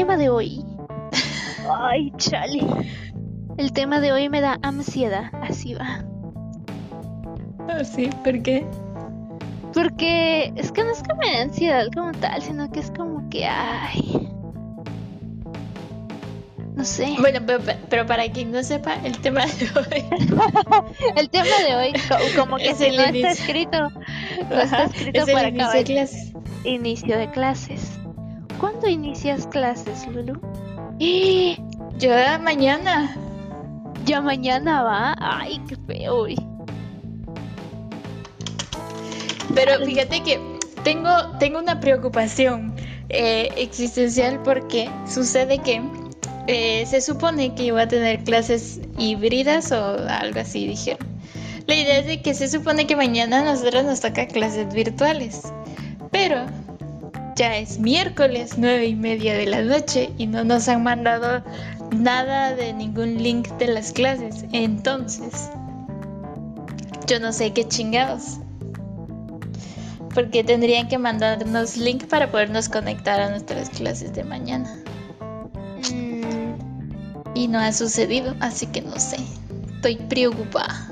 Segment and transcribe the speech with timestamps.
[0.00, 0.64] tema de hoy.
[1.70, 2.60] Ay, chale.
[3.58, 6.02] El tema de hoy me da ansiedad, así va.
[7.68, 8.64] Ah, sí, ¿por qué?
[9.74, 13.28] Porque es que no es que me dé ansiedad como tal, sino que es como
[13.28, 14.26] que, ay.
[16.74, 17.16] No sé.
[17.18, 17.40] Bueno,
[17.90, 20.04] pero, para quien no sepa, el tema de hoy.
[21.16, 21.92] el tema de hoy,
[22.36, 23.90] como que si no está escrito,
[24.48, 25.76] no está escrito para inicio acabar.
[25.76, 26.32] de clases.
[26.64, 27.99] Inicio de clases.
[28.60, 30.38] ¿Cuándo inicias clases, Lulu?
[31.98, 32.10] Yo
[32.40, 33.16] mañana.
[34.04, 35.14] Ya mañana va.
[35.18, 36.24] Ay, qué feo.
[36.24, 36.36] Uy.
[39.54, 40.38] Pero fíjate que
[40.84, 42.74] tengo, tengo una preocupación
[43.08, 45.82] eh, existencial porque sucede que
[46.46, 51.08] eh, se supone que iba a tener clases híbridas o algo así, dijeron.
[51.66, 55.42] La idea es de que se supone que mañana a nosotros nos toca clases virtuales.
[56.10, 56.46] Pero
[57.40, 61.42] ya es miércoles nueve y media de la noche y no nos han mandado
[61.96, 64.44] nada de ningún link de las clases.
[64.52, 65.48] Entonces,
[67.06, 68.40] yo no sé qué chingados.
[70.12, 74.70] Porque tendrían que mandarnos link para podernos conectar a nuestras clases de mañana.
[75.90, 79.16] Mm, Y no ha sucedido, así que no sé.
[79.76, 80.88] Estoy preocupada.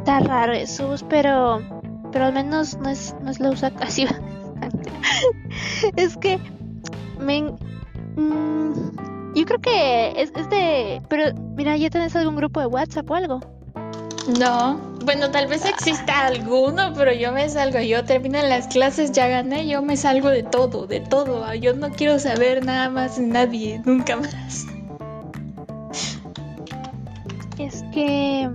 [0.00, 1.62] está raro eso, pero
[2.12, 4.06] pero al menos no es no es la usa casi.
[5.96, 6.38] es que
[7.18, 12.66] me mm, yo creo que es, es de pero mira, ya tenés algún grupo de
[12.66, 13.40] WhatsApp o algo.
[14.38, 17.80] No, bueno, tal vez exista alguno, pero yo me salgo.
[17.80, 21.52] Yo termino las clases, ya gané, yo me salgo de todo, de todo.
[21.54, 24.66] Yo no quiero saber nada más de nadie, nunca más.
[27.58, 28.48] Es que.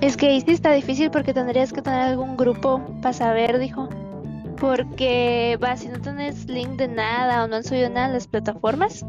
[0.00, 3.88] Es que ahí sí está difícil porque tendrías que tener algún grupo para saber, dijo.
[4.60, 8.26] Porque, va, si no tenés link de nada o no han subido nada en las
[8.26, 9.04] plataformas,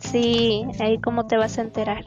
[0.00, 2.06] sí, ahí cómo te vas a enterar.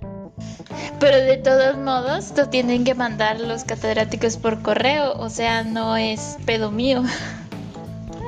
[0.99, 5.95] Pero de todos modos, lo tienen que mandar los catedráticos por correo, o sea, no
[5.95, 7.03] es pedo mío.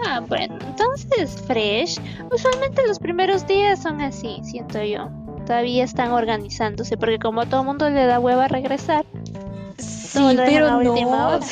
[0.06, 2.00] Ah, bueno, entonces, fresh.
[2.32, 5.10] Usualmente los primeros días son así, siento yo.
[5.46, 9.06] Todavía están organizándose porque como a todo mundo le da hueva regresar,
[10.20, 10.92] Sí, pero no.
[10.92, 11.46] última hora.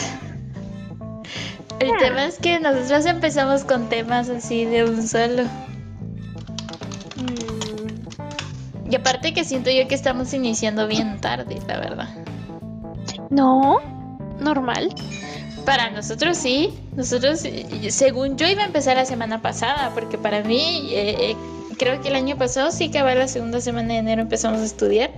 [1.80, 1.98] El Ah.
[2.00, 5.44] tema es que nosotros empezamos con temas así de un solo.
[7.18, 12.10] mm, Y aparte que siento yo que estamos iniciando bien tarde, la verdad.
[13.30, 13.80] no,
[14.40, 14.94] normal.
[15.66, 17.42] Para nosotros sí, nosotros,
[17.90, 21.36] según yo iba a empezar la semana pasada, porque para mí, eh, eh,
[21.78, 24.66] creo que el año pasado sí que va la segunda semana de enero empezamos a
[24.66, 25.12] estudiar.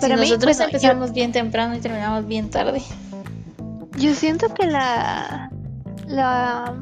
[0.00, 2.82] Si Para mí, nosotros bueno, empezamos bien temprano y terminamos bien tarde.
[3.98, 5.50] yo, siento que la,
[6.08, 6.74] la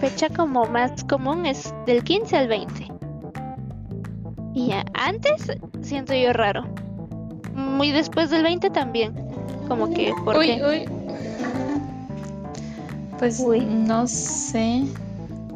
[0.00, 2.88] fecha como más común es del 15 al 20.
[4.54, 5.50] Y ya, antes
[5.82, 6.66] siento yo raro.
[7.54, 9.14] Muy después del 20 también.
[9.68, 10.64] Como que, ¿por uy, qué?
[10.66, 10.88] uy.
[13.18, 13.60] Pues Uy.
[13.60, 14.84] no sé.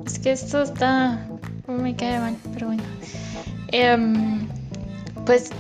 [0.07, 1.19] Es que esto está.
[1.67, 2.83] Me cae mal, pero bueno.
[3.69, 4.47] Em,
[5.25, 5.51] pues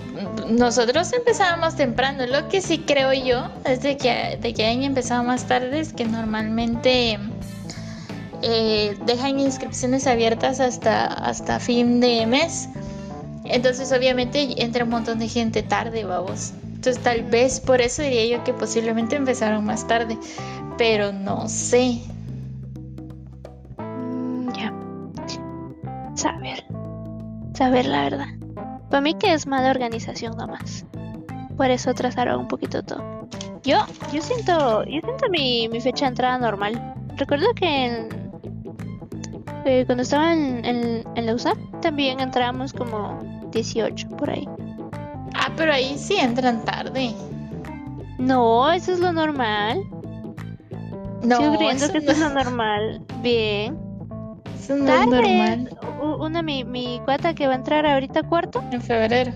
[0.48, 2.26] nosotros empezábamos temprano.
[2.26, 5.92] Lo que sí creo yo es de que, de que hayan empezado más tarde es
[5.92, 7.18] que normalmente
[8.42, 12.68] eh, dejan inscripciones abiertas hasta, hasta fin de mes.
[13.44, 16.52] Entonces obviamente entra un montón de gente tarde, vamos.
[16.74, 20.18] Entonces tal vez por eso diría yo que posiblemente empezaron más tarde.
[20.76, 22.00] Pero no sé.
[23.78, 24.72] Mm, ya.
[26.14, 26.64] Saber.
[27.54, 28.43] Saber la verdad.
[28.94, 30.86] Para mí que es mala organización nomás.
[31.56, 33.28] Por eso atrasaron un poquito todo.
[33.64, 33.78] Yo,
[34.12, 36.94] yo siento, yo siento mi, mi fecha de entrada normal.
[37.16, 38.08] Recuerdo que en-
[39.64, 43.18] eh, cuando estaba en, en, en la USAP también entrábamos como
[43.50, 44.48] 18 por ahí.
[45.34, 47.12] Ah, pero ahí sí entran tarde.
[48.18, 49.82] No, eso es lo normal.
[51.24, 53.02] No, Sigo creyendo que no, eso es lo normal.
[53.22, 53.76] Bien.
[54.64, 55.10] Eso no es Tarde.
[55.10, 55.70] normal.
[56.20, 59.32] Una, mi, mi cuata que va a entrar ahorita cuarto, En febrero.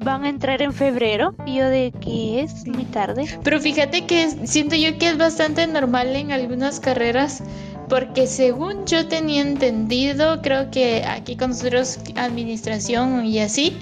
[0.00, 1.34] van a entrar en febrero.
[1.46, 3.24] Y yo de que es muy tarde.
[3.42, 7.42] Pero fíjate que es- siento yo que es bastante normal en algunas carreras.
[7.88, 13.76] Porque según yo tenía entendido, creo que aquí con nosotros administración y así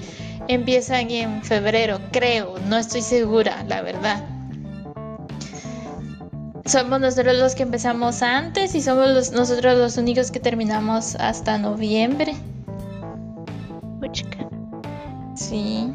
[0.49, 4.21] empiezan en febrero, creo, no estoy segura, la verdad.
[6.65, 11.57] Somos nosotros los que empezamos antes y somos los, nosotros los únicos que terminamos hasta
[11.57, 12.35] noviembre.
[13.99, 14.47] Puchica.
[15.35, 15.91] Sí.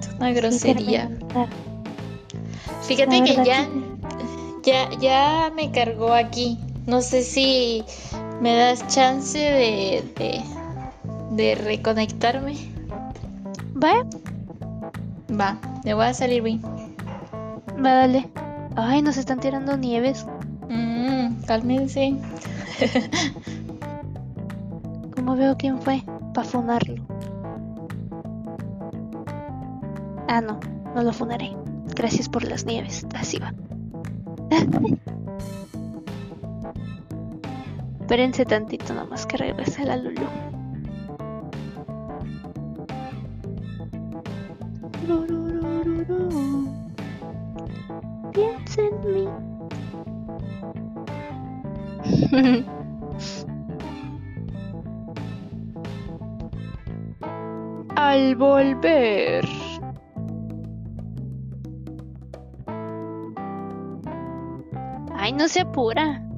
[0.00, 1.10] Es una grosería.
[1.28, 1.52] tarde.
[2.82, 3.68] Fíjate que ya,
[4.62, 6.58] ya, ya me cargó aquí.
[6.86, 7.84] No sé si
[8.40, 10.42] me das chance de, de,
[11.32, 12.54] de reconectarme.
[13.76, 14.06] ¿Va?
[15.38, 16.60] Va, le voy a salir bien.
[17.78, 18.30] Va, dale.
[18.76, 20.26] Ay, nos están tirando nieves.
[20.68, 22.16] Mmm, cálmense.
[25.14, 26.02] ¿Cómo veo quién fue?
[26.34, 27.06] Para funarlo.
[30.28, 30.58] Ah, no,
[30.94, 31.56] no lo funaré.
[31.94, 33.06] Gracias por las nieves.
[33.14, 33.52] Así va.
[38.00, 40.26] Espérense tantito nomás que regrese la Lulu.
[48.32, 49.28] Piensa en mí.
[57.96, 59.44] Al volver.
[65.14, 66.31] Ay, no se apura.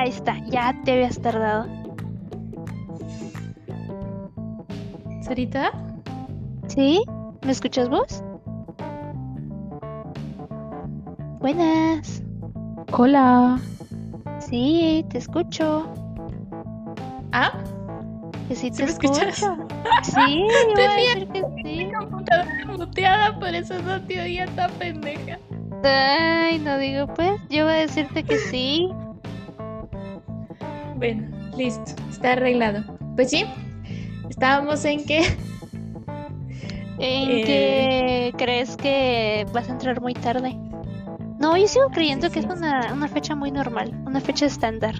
[0.00, 1.66] Ahí está, ya te habías tardado.
[5.20, 5.72] ¿Sarita?
[6.68, 7.02] ¿Sí?
[7.44, 8.24] ¿Me escuchas vos?
[11.40, 12.22] Buenas.
[12.92, 13.60] Hola.
[14.38, 15.86] Sí, te escucho.
[17.32, 17.52] ¿Ah?
[18.48, 19.20] Que sí ¿Sí te me escucho.
[19.20, 19.50] escuchas?
[20.02, 20.46] Sí,
[20.76, 21.62] Tenía decir que sí.
[21.62, 25.38] Mi computadora muteada, por eso no te oía tan pendeja.
[25.84, 27.32] Ay, no digo pues.
[27.50, 28.88] Yo voy a decirte que sí.
[31.00, 31.26] Bueno,
[31.56, 32.84] listo, está arreglado.
[33.16, 33.44] Pues sí,
[34.28, 35.20] estábamos en que
[36.98, 37.42] ¿En Eh.
[37.46, 40.54] qué crees que vas a entrar muy tarde?
[41.38, 42.46] No, yo sigo creyendo Sí, que sí.
[42.50, 44.94] es una, una fecha muy normal, una fecha estándar.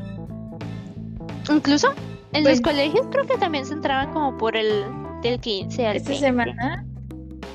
[1.51, 1.89] Incluso
[2.33, 4.85] en Pues- los colegios creo que también se entraban como por el
[5.23, 6.27] del 15 al esta 20.
[6.27, 6.87] semana.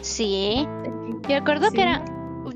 [0.01, 0.68] Sí,
[1.27, 1.75] yo recuerdo Sí.
[1.77, 2.06] que era,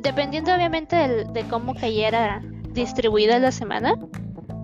[0.01, 2.43] dependiendo obviamente del- de cómo cayera
[2.73, 3.95] distribuida la semana,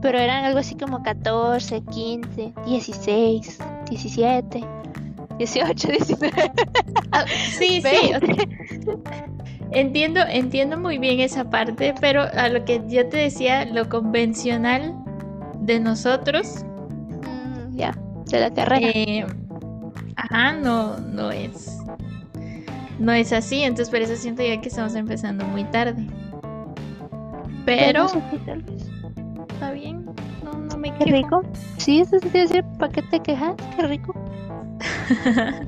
[0.02, 3.58] pero eran algo así como 14, 15, 16,
[3.90, 4.64] 17,
[5.38, 6.52] 18, 19.
[7.12, 7.26] Ah,
[7.58, 8.12] sí, sí.
[9.72, 14.94] entiendo, entiendo muy bien esa parte, pero a lo que yo te decía, lo convencional
[15.60, 16.64] de nosotros,
[17.24, 17.98] Mm, ya,
[18.30, 18.92] de la carrera.
[18.94, 19.26] eh,
[20.16, 21.78] ajá, no, no es,
[23.00, 23.64] no es así.
[23.64, 26.06] Entonces por eso siento ya que estamos empezando muy tarde.
[27.66, 28.85] Pero no sé si tal vez.
[29.66, 30.06] Está bien,
[30.44, 31.18] no, no me Qué quejo.
[31.18, 31.42] rico.
[31.78, 33.56] Sí, eso sí decir, ¿para qué te quejas?
[33.76, 34.14] Qué rico.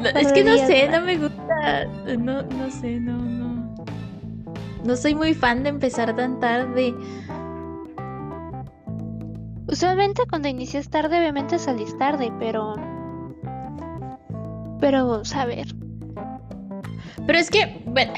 [0.00, 0.98] No, es que no sé, ¿no?
[0.98, 1.84] no me gusta,
[2.18, 3.74] no, no sé, no, no.
[4.84, 6.92] No soy muy fan de empezar tan tarde.
[9.68, 12.74] Usualmente cuando inicias tarde, obviamente salís tarde, pero.
[14.80, 15.68] Pero, saber.
[17.26, 18.12] Pero es que, bueno,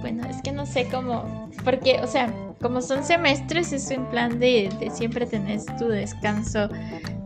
[0.00, 4.38] bueno, es que no sé cómo, porque, o sea, como son semestres, es en plan
[4.38, 6.68] de, siempre tenés tu descanso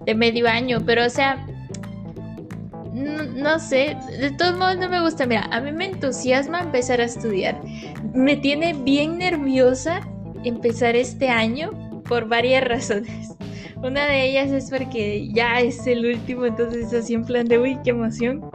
[0.05, 1.45] de medio año, pero, o sea,
[2.93, 7.05] no sé, de todos modos no me gusta, mira, a mí me entusiasma empezar a
[7.05, 7.61] estudiar,
[8.15, 10.01] me tiene bien nerviosa
[10.45, 11.71] empezar este año
[12.09, 13.35] por varias razones.
[13.83, 17.79] Una de ellas es porque ya es el último, entonces así en plan de, uy,
[17.83, 18.51] qué emoción.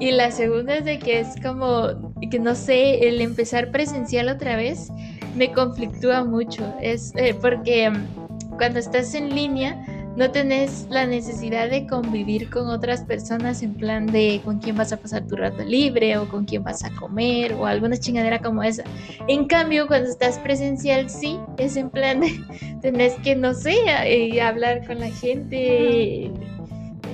[0.00, 1.88] Y la segunda es de que es como,
[2.30, 4.88] que no sé, el empezar presencial otra vez
[5.36, 6.74] me conflictúa mucho.
[6.80, 9.84] Es eh, porque mm, cuando estás en línea
[10.16, 14.92] no tenés la necesidad de convivir con otras personas en plan de con quién vas
[14.92, 18.62] a pasar tu rato libre o con quién vas a comer o alguna chingadera como
[18.62, 18.82] esa.
[19.28, 22.40] En cambio, cuando estás presencial, sí, es en plan de
[22.80, 23.76] tenés que, no sé,
[24.06, 26.32] eh, hablar con la gente.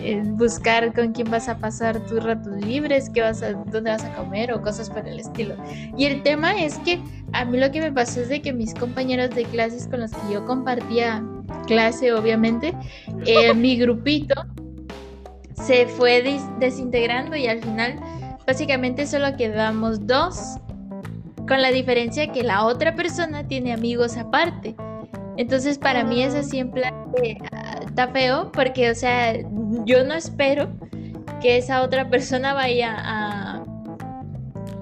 [0.06, 4.04] Eh, buscar con quién vas a pasar tus ratos libres, qué vas a, dónde vas
[4.04, 5.56] a comer o cosas por el estilo.
[5.96, 7.00] Y el tema es que
[7.32, 10.12] a mí lo que me pasó es de que mis compañeros de clases con los
[10.12, 11.24] que yo compartía
[11.66, 12.72] clase, obviamente,
[13.26, 14.34] eh, mi grupito
[15.54, 17.98] se fue des- desintegrando y al final
[18.46, 20.58] básicamente solo quedamos dos,
[21.48, 24.76] con la diferencia que la otra persona tiene amigos aparte.
[25.36, 26.94] Entonces para mí es así en plan
[27.52, 29.34] ah, está feo porque, o sea,
[29.84, 30.68] yo no espero
[31.40, 33.64] que esa otra persona vaya a,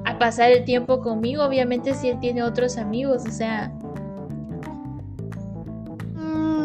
[0.04, 3.72] a pasar el tiempo conmigo, obviamente si él tiene otros amigos, o sea,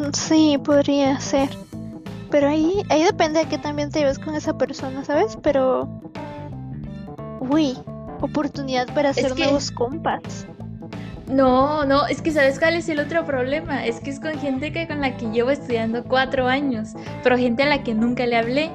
[0.09, 1.49] Mm, sí, podría ser.
[2.31, 5.37] Pero ahí, ahí depende de que también te lleves con esa persona, ¿sabes?
[5.41, 5.89] Pero
[7.39, 7.77] uy,
[8.21, 10.47] oportunidad para hacer nuevos compas.
[11.29, 14.73] No, no, es que sabes cuál es el otro problema, es que es con gente
[14.73, 18.35] que con la que llevo estudiando cuatro años, pero gente a la que nunca le
[18.35, 18.71] hablé.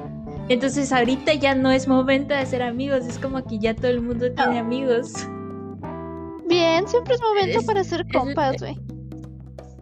[0.47, 4.01] Entonces ahorita ya no es momento de hacer amigos, es como que ya todo el
[4.01, 5.11] mundo tiene amigos.
[6.47, 8.79] Bien, siempre es momento para hacer compas, güey.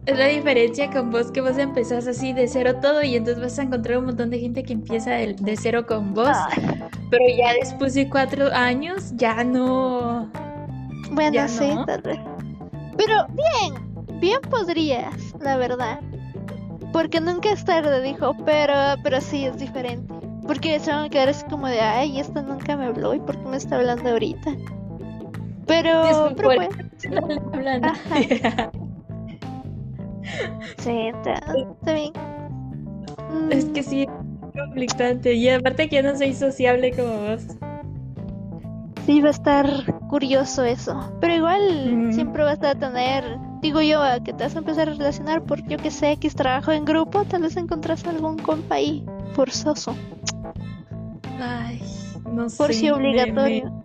[0.06, 3.58] Es la diferencia con vos que vos empezás así de cero todo y entonces vas
[3.58, 6.36] a encontrar un montón de gente que empieza de, cero con vos.
[7.10, 10.28] Pero ya después de cuatro años ya no.
[11.12, 12.33] Bueno, sí, tal vez.
[12.96, 13.74] Pero bien,
[14.20, 16.00] bien podrías, la verdad.
[16.92, 20.14] Porque nunca es tarde, dijo, pero, pero sí es diferente.
[20.46, 23.36] Porque se van a quedar así como de, ay, esto nunca me habló y por
[23.36, 24.54] qué me está hablando ahorita.
[25.66, 26.70] Pero, pero bueno.
[30.78, 31.40] sí, está,
[31.92, 32.12] bien.
[33.50, 34.08] Es que sí, es
[34.52, 35.32] conflictante.
[35.32, 37.46] Y aparte que yo no soy sociable como vos.
[39.06, 39.68] Sí, va a estar
[40.08, 41.12] curioso eso.
[41.20, 45.42] Pero igual siempre vas a tener, digo yo, que te vas a empezar a relacionar
[45.42, 49.94] por, yo que sé, X trabajo en grupo, tal vez encontrás algún compa ahí, forzoso.
[51.38, 51.82] Ay,
[52.32, 52.56] no sé.
[52.56, 53.84] Por si obligatorio.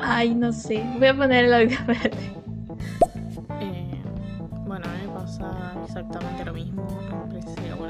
[0.00, 0.84] Ay, no sé.
[0.98, 1.78] Voy a poner el audio,
[3.60, 4.02] eh,
[4.66, 6.86] bueno, a mí me pasa exactamente lo mismo.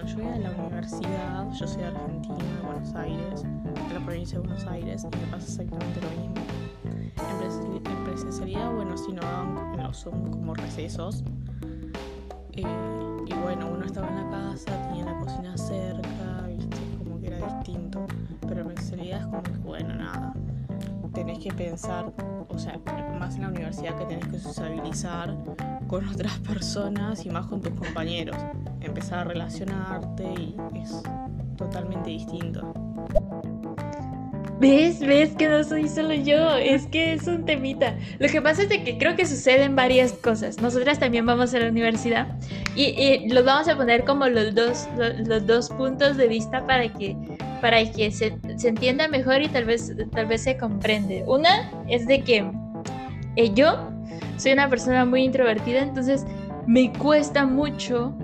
[0.01, 4.01] Bueno, yo voy a la universidad, yo soy de Argentina, de Buenos Aires de la
[4.07, 6.35] provincia de Buenos Aires y me pasa exactamente lo mismo.
[7.85, 9.21] En, presencialidad, bueno, si no
[9.77, 11.23] no son como recesos.
[12.53, 12.63] Eh,
[13.27, 17.39] y bueno, uno estaba en la casa, tenía la cocina cerca, viste, como que era
[17.39, 18.07] distinto.
[18.49, 20.33] Pero en presencialidad es como que, bueno, nada.
[21.13, 22.11] Tenés que pensar,
[22.49, 22.81] o sea,
[23.19, 25.37] más en la universidad que tenés que sociabilizar
[25.89, 28.37] con otras personas y más con tus compañeros.
[28.81, 31.03] Empezar a relacionarte y es
[31.57, 32.73] totalmente distinto.
[34.61, 35.01] ¿Ves?
[35.01, 36.55] ¿Ves que no soy solo yo?
[36.57, 37.97] Es que es un temita.
[38.19, 40.61] Lo que pasa es que creo que suceden varias cosas.
[40.61, 42.27] Nosotras también vamos a la universidad
[42.77, 44.87] y, los vamos a poner como los dos,
[45.25, 47.17] los, dos puntos de vista para que,
[47.63, 51.25] para que se, entienda mejor y tal vez, tal vez se comprende.
[51.27, 52.51] Una es de que
[53.37, 53.91] eh, yo
[54.37, 56.27] soy una persona muy introvertida, entonces
[56.67, 58.15] me cuesta mucho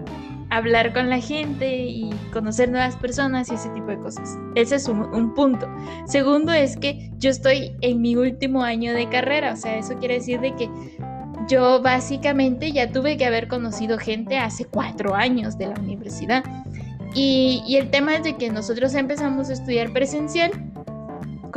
[0.56, 4.38] hablar con la gente y conocer nuevas personas y ese tipo de cosas.
[4.54, 5.68] Ese es un, punto.
[6.06, 10.14] Segundo es que yo estoy en mi último año de carrera, o sea, eso quiere
[10.14, 10.70] decir de que
[11.48, 16.44] yo básicamente ya tuve que haber conocido gente hace cuatro años de la universidad.
[17.14, 20.50] Y, y el tema es de que nosotros empezamos a estudiar presencial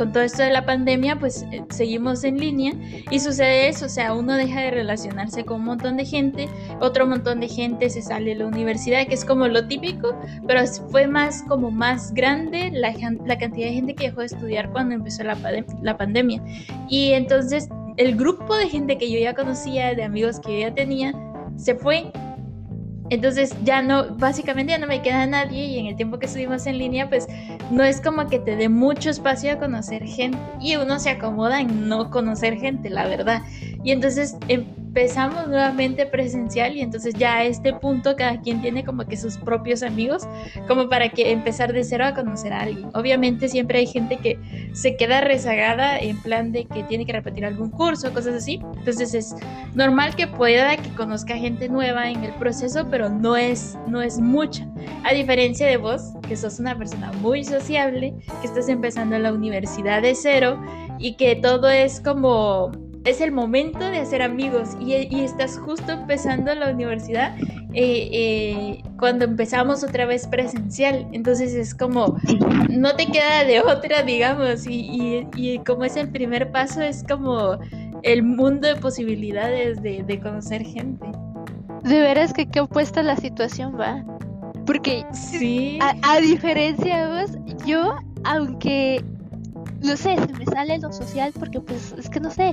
[0.00, 2.72] con todo esto de la pandemia, pues eh, seguimos en línea
[3.10, 6.48] y sucede eso, o sea, uno deja de relacionarse con un montón de gente,
[6.80, 10.66] otro montón de gente se sale de la universidad, que es como lo típico, pero
[10.90, 15.22] fue más como más grande la, cantidad de gente que dejó de estudiar cuando empezó
[15.22, 15.36] la,
[15.82, 16.42] la pandemia.
[16.88, 20.74] Y entonces el grupo de gente que yo ya conocía, de amigos que yo ya
[20.74, 21.12] tenía,
[21.56, 22.10] se fue
[23.10, 26.66] entonces ya no, básicamente ya no me queda nadie y en el tiempo que estuvimos
[26.66, 27.26] en línea, pues
[27.70, 31.60] no es como que te dé mucho espacio a conocer gente y uno se acomoda
[31.60, 33.42] en no conocer gente, la verdad.
[33.82, 34.36] Y entonces
[34.90, 39.36] empezamos nuevamente presencial y entonces ya a este punto cada quien tiene como que sus
[39.36, 40.26] propios amigos,
[40.66, 42.90] como para que empezar de cero a conocer a alguien.
[42.94, 44.36] Obviamente siempre hay gente que
[44.72, 48.60] se queda rezagada en plan de que tiene que repetir algún curso, cosas así.
[48.78, 49.32] Entonces es
[49.74, 54.18] normal que pueda que conozca gente nueva en el proceso, pero no es, no es
[54.18, 54.68] mucha.
[55.04, 59.32] A diferencia de vos, que sos una persona muy sociable, que estás empezando en la
[59.32, 60.60] universidad de cero
[60.98, 66.54] y que todo es como es el momento de hacer amigos y, estás justo empezando
[66.54, 67.36] la universidad
[67.72, 71.08] eh, eh, cuando empezamos otra vez presencial.
[71.12, 72.18] Entonces es como,
[72.68, 77.58] no te queda de otra, digamos, y, como es el primer paso, es como
[78.02, 81.06] el mundo de posibilidades de, conocer gente.
[81.82, 84.04] De veras que qué opuesta la situación va.
[84.66, 85.78] Porque sí.
[85.80, 87.30] a, a diferencia de vos,
[87.64, 89.02] yo, aunque
[89.82, 92.52] no sé, se me sale lo social porque pues es que no sé,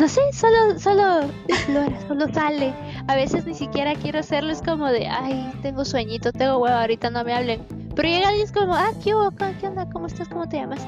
[0.00, 2.74] no sé, solo, solo explora, solo sale.
[3.06, 7.10] A veces ni siquiera quiero hacerlo, es como de, ay, tengo sueñito, tengo huevo, ahorita
[7.10, 7.66] no me hablen.
[7.94, 9.30] Pero llega alguien es como, ah, ¿qué hubo?
[9.30, 9.86] ¿Qué onda?
[9.90, 10.28] ¿Cómo estás?
[10.28, 10.86] ¿Cómo te llamas?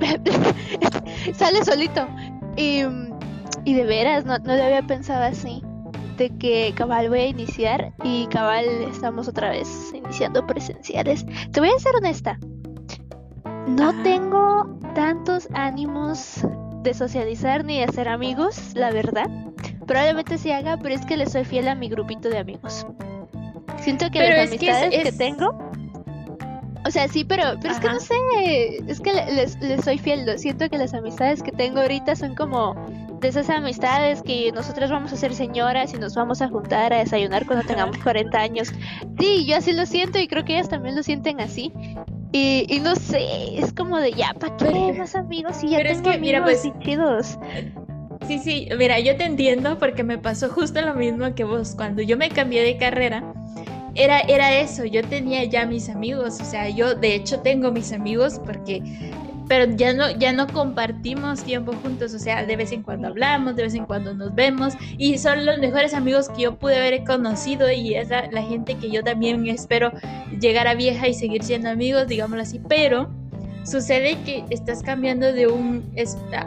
[1.34, 2.06] sale solito.
[2.58, 2.82] Y,
[3.64, 5.62] y de veras, no, no lo había pensado así.
[6.18, 11.24] De que cabal voy a iniciar y cabal estamos otra vez iniciando presenciales.
[11.52, 12.38] Te voy a ser honesta.
[13.66, 16.44] No tengo tantos ánimos
[16.86, 19.28] de socializar ni de hacer amigos, la verdad.
[19.86, 22.86] Probablemente sí haga, pero es que le soy fiel a mi grupito de amigos.
[23.80, 25.58] Siento que las amistades que, tengo
[26.86, 28.14] O sea, sí, pero, pero es que no sé,
[28.86, 32.74] es que les, les soy fiel, siento que las amistades que tengo ahorita son como
[33.20, 36.98] de esas amistades que nosotros vamos a ser señoras y nos vamos a juntar a
[36.98, 38.72] desayunar cuando tengamos 40 años.
[39.18, 41.72] Sí, yo así lo siento y creo que ellas también lo sienten así.
[42.32, 45.62] Y, y no sé, es como de ya, ¿para qué más amigos?
[45.62, 47.38] Y ya tengo es que, mira, pues, chidos.
[48.26, 51.74] Sí, sí, mira, yo te entiendo porque me pasó justo lo mismo que vos.
[51.76, 53.22] Cuando yo me cambié de carrera,
[53.94, 57.92] era, era eso, yo tenía ya mis amigos, o sea, yo de hecho tengo mis
[57.92, 58.82] amigos porque
[59.48, 63.56] pero ya no, ya no compartimos tiempo juntos, o sea, de vez en cuando hablamos,
[63.56, 67.04] de vez en cuando nos vemos y son los mejores amigos que yo pude haber
[67.04, 69.92] conocido y es la, gente que yo también espero
[70.40, 73.08] llegar a vieja y seguir siendo amigos, digámoslo así, pero
[73.64, 75.84] sucede que estás cambiando de un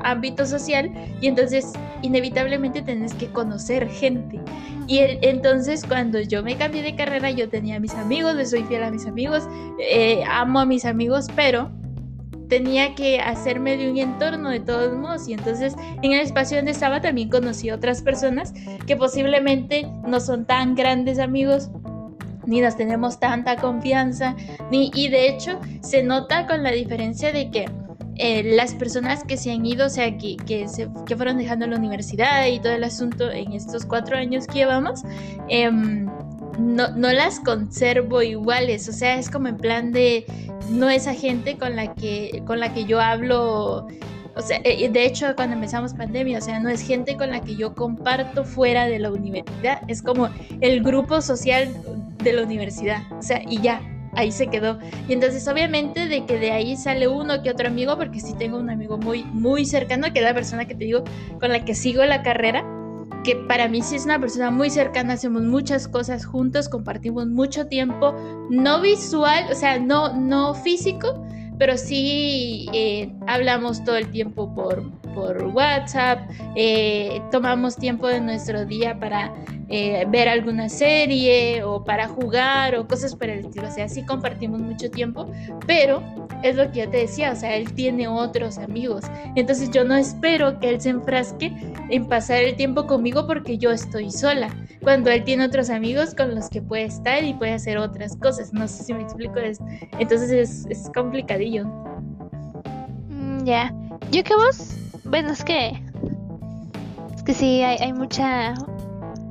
[0.03, 0.89] ámbito social
[1.20, 4.39] y entonces inevitablemente tenés que conocer gente.
[4.88, 8.84] Y entonces cuando yo me cambié de carrera yo tenía mis amigos, le soy fiel
[8.84, 9.44] a mis amigos,
[9.79, 11.70] eh, amo a mis amigos, pero
[12.50, 15.27] tenía que hacerme de un entorno de todos modos.
[15.27, 18.53] Y entonces en el espacio donde estaba también conocí otras personas
[18.86, 21.70] que posiblemente no son tan grandes amigos
[22.46, 24.36] ni nos tenemos tanta confianza,
[24.72, 27.65] ni, y de hecho se nota con la diferencia de que
[28.15, 31.68] eh, las personas que se han ido, o sea, que, que, se, que fueron dejando
[31.68, 35.03] la universidad y todo el asunto en estos cuatro años que llevamos,
[35.48, 36.10] em,
[36.60, 40.25] no, no, las conservo iguales, o sea, es como en plan de
[40.70, 43.88] no esa gente con la que, con la que yo hablo
[44.39, 47.42] o sea, eh, de hecho, cuando empezamos pandemia, o sea, no es gente con la
[47.42, 50.30] que yo comparto fuera de la universidad, es como
[50.62, 51.70] el grupo social
[52.24, 53.82] de la universidad, o sea, y ya,
[54.16, 54.80] ahí se quedó.
[55.10, 58.58] Y entonces, obviamente, de que de ahí sale uno que otro amigo, porque sí tengo
[58.58, 61.04] un amigo muy, muy cercano, que es la persona que te digo,
[61.42, 62.63] con la que sigo la carrera,
[63.23, 67.67] que para mí sí es una persona muy cercana, hacemos muchas cosas juntos, compartimos mucho
[67.67, 68.13] tiempo,
[68.49, 71.25] no visual, o sea, no, no físico,
[71.57, 78.65] pero sí eh, hablamos todo el tiempo por, por WhatsApp, eh, tomamos tiempo de nuestro
[78.65, 79.34] día para
[79.67, 84.05] eh, ver alguna serie o para jugar o cosas por el estilo, o sea, sí
[84.05, 85.29] compartimos mucho tiempo,
[85.67, 86.01] pero
[86.43, 89.95] es lo que yo te decía, o sea, él tiene otros amigos, entonces yo no
[89.95, 91.54] espero que él se enfrasque
[91.89, 94.49] en pasar el tiempo conmigo porque yo estoy sola,
[94.82, 98.54] cuando él tiene otros amigos con los que puede estar y puede hacer otras cosas,
[98.54, 99.36] no sé si me explico,
[99.99, 101.65] entonces es, es complicadillo.
[103.10, 103.73] Mm, ya,
[104.12, 104.75] yo que vos,
[105.06, 105.82] bueno, es que,
[107.15, 108.54] es que sí, hay, hay mucha,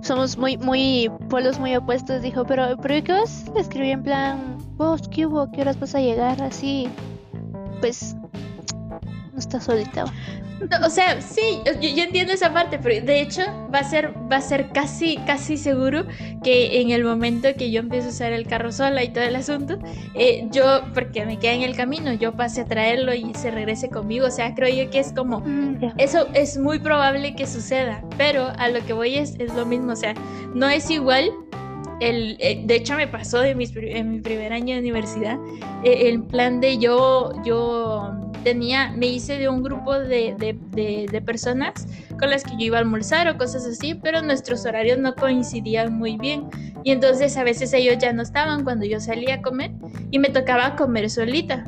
[0.08, 4.56] somos muy, muy polos muy opuestos, dijo, pero, pero ¿qué vos le escribí en plan,
[4.78, 5.50] vos, ¿qué hubo?
[5.52, 6.40] ¿Qué horas vas a llegar?
[6.40, 6.88] Así,
[7.80, 8.16] pues,
[9.38, 10.04] no estás solita.
[10.84, 14.40] O sea, sí, yo, entiendo esa parte, pero de hecho va a ser, va a
[14.40, 16.04] ser casi, casi seguro
[16.42, 19.36] que en el momento que yo empiezo a usar el carro sola y todo el
[19.36, 19.78] asunto,
[20.14, 23.88] eh, yo, porque me queda en el camino, yo pase a traerlo y se regrese
[23.88, 24.26] conmigo.
[24.26, 28.48] O sea, creo yo que es como, mm, eso es muy probable que suceda, pero
[28.58, 30.14] a lo que voy es, es lo mismo, o sea,
[30.54, 31.32] no es igual
[32.00, 35.38] el, eh, de hecho me pasó en, en, mi primer año de universidad,
[35.84, 41.86] eh, el plan de yo, yo tenía, me hice de un grupo de, de, personas
[42.18, 45.96] con las que yo iba a almorzar o cosas así, pero nuestros horarios no coincidían
[45.98, 46.48] muy bien.
[46.84, 49.72] Y entonces a veces ellos ya no estaban cuando yo salía a comer
[50.10, 51.64] y me tocaba comer solita.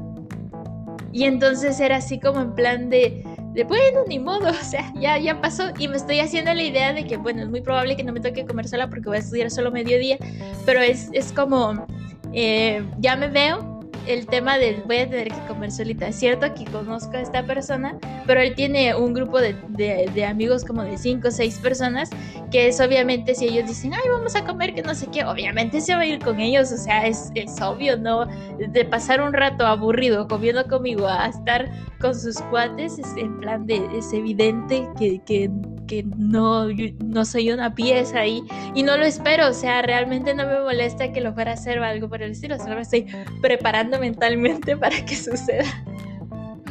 [1.13, 5.19] Y entonces era así como en plan de, de bueno, ni modo, o sea, ya,
[5.19, 8.05] ya pasó y me estoy haciendo la idea de que, bueno, es muy probable que
[8.05, 10.19] no me toque comer sola porque voy a estudiar solo mediodía,
[10.65, 11.87] pero es, es como,
[12.33, 13.70] eh, ya me veo
[14.07, 16.09] el tema del voy a tener que comer solita.
[16.09, 20.65] Es cierto que conozco a esta persona, pero él tiene un grupo de, de, amigos
[20.65, 22.11] como de 5 o 6 personas,
[22.51, 25.81] que es obviamente si ellos dicen, ay, vamos a comer, que no sé qué, obviamente
[25.81, 28.27] se va a ir con ellos, o sea, es, es obvio, ¿no?
[28.59, 33.67] De pasar un rato aburrido comiendo conmigo a estar con sus cuates, es en plan
[33.67, 35.51] de, es evidente que, que
[35.91, 36.69] que no,
[37.05, 38.45] no soy una pieza y,
[38.77, 41.81] y no lo espero, o sea, realmente no me molesta que lo fuera a hacer
[41.81, 43.07] o algo por el estilo, solo me estoy
[43.43, 45.65] preparando mentalmente para que suceda.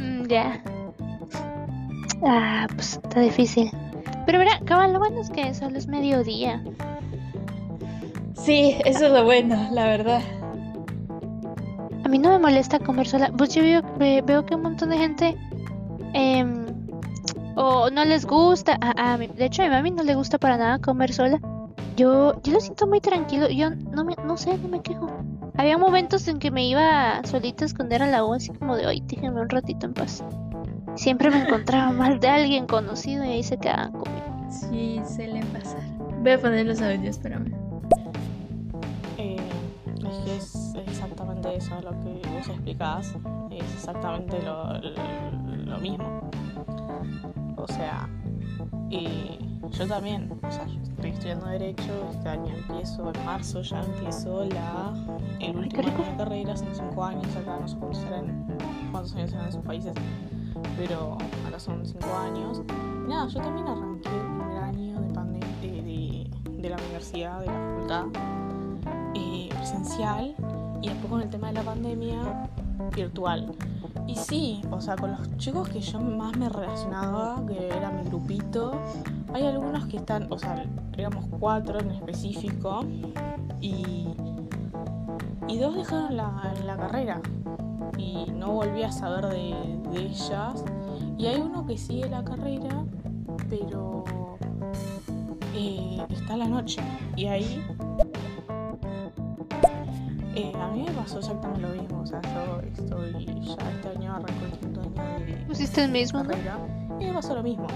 [0.00, 0.62] Mm, ya.
[2.24, 3.70] Ah, pues está difícil.
[4.26, 6.62] Pero mira, cabal, lo bueno es que solo es mediodía.
[8.34, 10.22] Sí, eso es lo bueno, la verdad.
[12.04, 13.30] A mí no me molesta comer sola.
[13.36, 13.82] Pues yo veo,
[14.24, 15.36] veo que un montón de gente
[16.14, 16.44] eh,
[17.56, 18.78] o no les gusta.
[18.80, 21.40] A, de hecho, a mi mami no le gusta para nada comer sola.
[22.00, 23.50] Yo, yo lo siento muy tranquilo.
[23.50, 25.06] Yo no me, no sé, no me quejo.
[25.58, 28.86] Había momentos en que me iba solita a esconder a la U, así como de
[28.86, 30.24] hoy, déjenme un ratito en paz.
[30.94, 34.46] Siempre me encontraba más de alguien conocido y ahí se quedaban conmigo.
[34.48, 35.82] Sí, suele pasar.
[36.22, 37.52] Voy a poner los audios, espérame.
[39.18, 39.36] Eh,
[39.98, 43.14] es que es exactamente exactamente eso, lo que vos explicás,
[43.50, 44.72] es exactamente lo,
[45.66, 46.30] lo, mismo.
[47.56, 48.08] O sea,
[48.88, 53.82] y yo también, o sea, yo estoy estudiando Derecho, este año empiezo, en marzo ya
[53.82, 54.94] empiezo la,
[55.38, 58.46] el último año de carrera, son cinco años acá, no sé cuántos serán,
[58.90, 59.92] cuántos años serán en sus países,
[60.76, 62.62] pero acá son cinco años.
[63.08, 67.52] nada, yo también arranqué el primer año de, pandemia, de, de, la universidad, de la
[67.52, 68.04] facultad,
[69.14, 70.34] eh, presencial,
[70.82, 72.50] y después con el tema de la pandemia,
[72.94, 73.52] virtual.
[74.06, 78.02] Y sí, o sea, con los chicos que yo más me relacionaba, que era mi
[78.04, 78.72] grupito,
[79.32, 80.64] hay algunos que están, o sea,
[80.96, 82.84] éramos cuatro en específico,
[83.60, 84.08] y,
[85.48, 87.20] y dos dejaron la, la carrera
[87.98, 90.64] y no volví a saber de, de ellas.
[91.18, 92.84] Y hay uno que sigue la carrera,
[93.48, 94.04] pero
[95.54, 96.80] eh, está en la noche.
[97.16, 97.62] Y ahí
[100.42, 102.00] eh, a mí me pasó exactamente lo mismo.
[102.00, 106.22] O sea, yo estoy ya este año arrancó el quinto año de ¿Pusiste el mismo?
[106.22, 106.58] carrera.
[106.98, 107.66] Y me pasó lo mismo.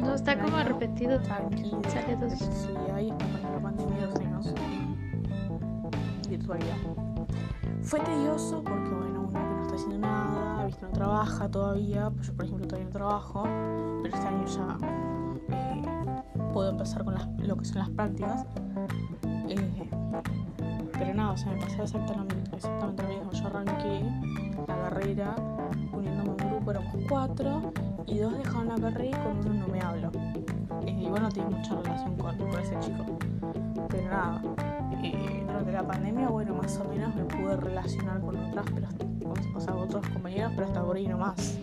[0.00, 0.56] No, está como.
[0.56, 1.80] Tranquilo.
[1.88, 2.32] Sale dos.
[2.32, 4.54] Sí, ahí está con la pandemia dos años
[6.32, 6.76] virtualidad.
[7.82, 12.10] Fue tedioso porque, bueno, uno que no está haciendo nada, viste, no trabaja todavía.
[12.10, 13.42] Pues yo, por ejemplo, todavía no trabajo,
[14.02, 14.78] pero este año ya
[15.50, 15.82] eh,
[16.52, 18.46] puedo empezar con las, lo que son las prácticas.
[21.02, 23.32] Pero nada, o sea, me pasó exactamente, exactamente lo mismo.
[23.32, 24.04] Yo arranqué
[24.68, 25.34] la carrera
[25.92, 27.72] uniéndome a un grupo, éramos cuatro,
[28.06, 30.12] y dos dejaron la carrera y con uno no me hablo.
[30.86, 33.04] Eh, y bueno, tiene mucha relación con, con ese chico.
[33.88, 34.42] Pero nada,
[35.02, 39.06] eh, durante la pandemia, bueno, más o menos me pude relacionar con otras, pero hasta-
[39.56, 41.58] o sea, otros compañeros, pero hasta por ahí nomás.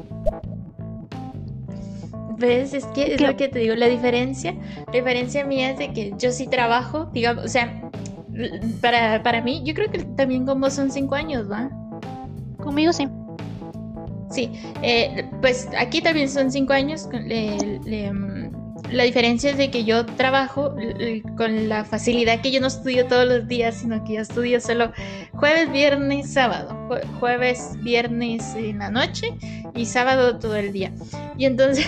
[2.37, 2.73] ¿Ves?
[2.73, 3.27] Es que es ¿Qué?
[3.27, 4.53] lo que te digo, la diferencia,
[4.87, 7.88] la diferencia mía es de que yo sí trabajo, digamos, o sea,
[8.81, 11.69] para, para mí, yo creo que también con vos son cinco años, ¿va?
[12.57, 13.07] Conmigo sí.
[14.31, 14.51] Sí,
[14.83, 17.07] eh, pues aquí también son cinco años.
[17.11, 18.11] le- le,
[18.91, 20.73] la diferencia es de que yo trabajo
[21.37, 24.91] con la facilidad que yo no estudio todos los días, sino que yo estudio solo
[25.33, 26.75] jueves, viernes, sábado.
[26.89, 29.27] Jue- Jueves, viernes en la noche
[29.75, 30.91] y sábado todo el día.
[31.37, 31.85] Y entonces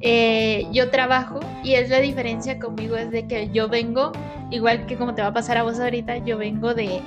[0.00, 4.12] eh, yo trabajo y es la diferencia conmigo es de que yo vengo,
[4.50, 7.00] igual que como te va a pasar a vos ahorita, yo vengo de,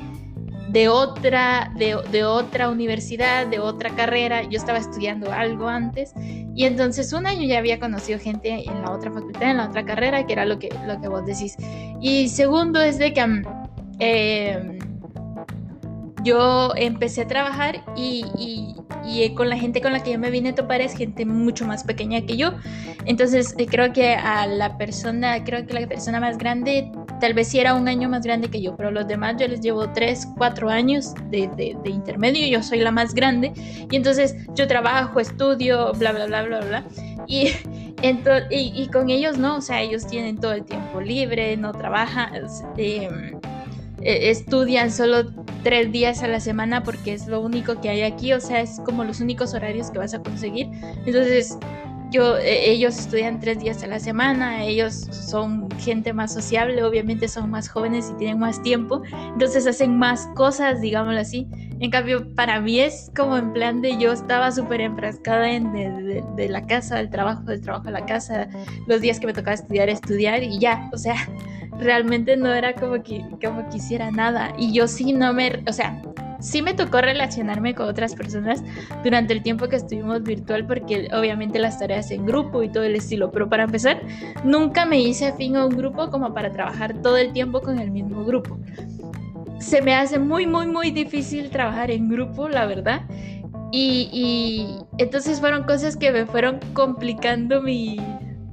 [0.69, 4.43] de otra, de, de otra universidad, de otra carrera.
[4.43, 6.13] Yo estaba estudiando algo antes
[6.55, 9.85] y entonces un año ya había conocido gente en la otra facultad, en la otra
[9.85, 11.55] carrera, que era lo que, lo que vos decís.
[12.01, 13.43] Y segundo es de que mm,
[13.99, 14.79] eh,
[16.23, 20.19] yo empecé a trabajar y, y- y, eh, con la gente con la que yo
[20.19, 22.51] me vine a topar es gente mucho más pequeña que yo.
[23.05, 27.47] Entonces eh, creo que a la persona, creo que la persona más grande tal vez
[27.47, 30.27] sí era un año más grande que yo, pero los demás yo les llevo 3,
[30.37, 33.53] 4 años de, de- de intermedio, yo soy la más grande
[33.89, 36.83] y entonces yo trabajo, estudio, bla, bla, bla, bla, bla.
[37.27, 37.47] Y,
[38.01, 41.71] ento- y, y con ellos no, o sea, ellos tienen todo el tiempo libre, no
[41.71, 42.31] trabajan,
[42.77, 43.39] em,
[44.01, 45.25] eh, estudian solo
[45.63, 48.79] tres días a la semana porque es lo único que hay aquí, o sea, es
[48.85, 50.67] como los únicos horarios que vas a conseguir.
[51.05, 51.57] Entonces,
[52.11, 57.27] yo, eh, ellos estudian tres días a la semana, ellos son gente más sociable, obviamente
[57.27, 61.47] son más jóvenes y tienen más tiempo, entonces hacen más cosas, digámoslo así.
[61.79, 65.89] En cambio, para mí es como en plan de yo estaba súper enfrascada en de,
[65.89, 68.49] de- de la casa, del trabajo, del trabajo a la casa,
[68.87, 71.15] los días que me tocaba estudiar, estudiar y ya, o sea,
[71.79, 76.01] realmente no era como que como quisiera nada y yo sí no me, o sea,
[76.41, 78.61] sí me tocó relacionarme con otras personas
[79.03, 82.95] durante el tiempo que estuvimos virtual porque obviamente las tareas en grupo y todo el
[82.95, 84.01] estilo, pero para empezar,
[84.43, 87.91] nunca me hice afín a un grupo como para trabajar todo el tiempo con el
[87.91, 88.57] mismo grupo.
[89.59, 93.01] Se me hace muy, muy, muy difícil trabajar en grupo, la verdad.
[93.71, 97.97] Y, entonces fueron cosas que me fueron complicando mi,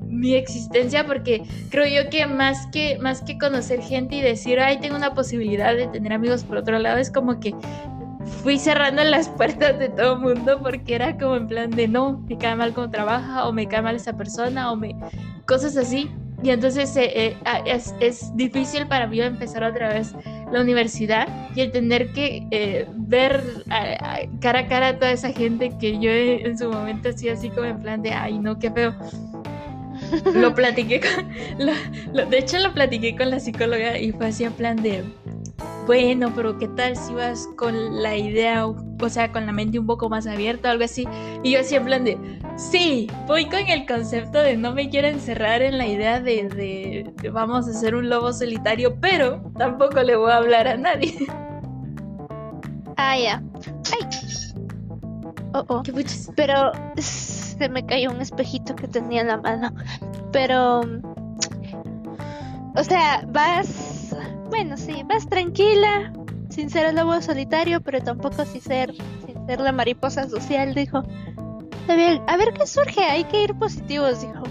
[0.02, 4.78] mi existencia porque creo yo que más que más que conocer gente y decir ay
[4.78, 7.54] tengo una posibilidad de tener amigos por otro lado es como que
[8.42, 12.18] fui cerrando las puertas de todo el mundo porque era como en plan de no
[12.18, 14.94] me cae mal cómo trabaja o me cae mal esa persona o me
[15.46, 16.10] cosas así
[16.46, 20.14] y entonces eh, eh, es, difícil para mí empezar otra vez
[20.52, 23.42] la universidad y el tener que eh, ver
[24.40, 27.64] cara a cara a toda esa gente que yo en su momento hacía así como
[27.64, 28.94] en plan de ay no qué feo
[30.34, 31.28] lo platiqué con.
[32.30, 35.04] de hecho, lo platiqué con la psicóloga y fue así en plan de.
[35.86, 39.86] Bueno, pero ¿qué tal si vas con la idea, o sea, con la mente un
[39.86, 41.06] poco más abierta o algo así?
[41.44, 42.18] Y yo así en plan de.
[42.56, 47.12] Sí, voy con el concepto de no me quiero encerrar en la idea de, de-
[47.22, 51.14] de vamos a ser un lobo solitario, pero tampoco le voy a hablar a nadie.
[52.96, 53.42] Ah, ya.
[53.92, 54.08] Ay.
[55.54, 55.82] Oh, oh.
[55.82, 55.92] ¿Qué?
[56.34, 59.72] Pero se me cayó un espejito que tenía en la mano.
[60.32, 60.82] Pero.
[62.74, 63.95] O sea, vas.
[64.50, 66.12] Bueno, sí, vas tranquila.
[66.50, 68.94] Sin ser el lobo solitario, pero tampoco sin ser,
[69.26, 71.02] sin ser la mariposa social, dijo.
[71.88, 74.42] Bien, a ver qué surge, hay que ir positivos, dijo.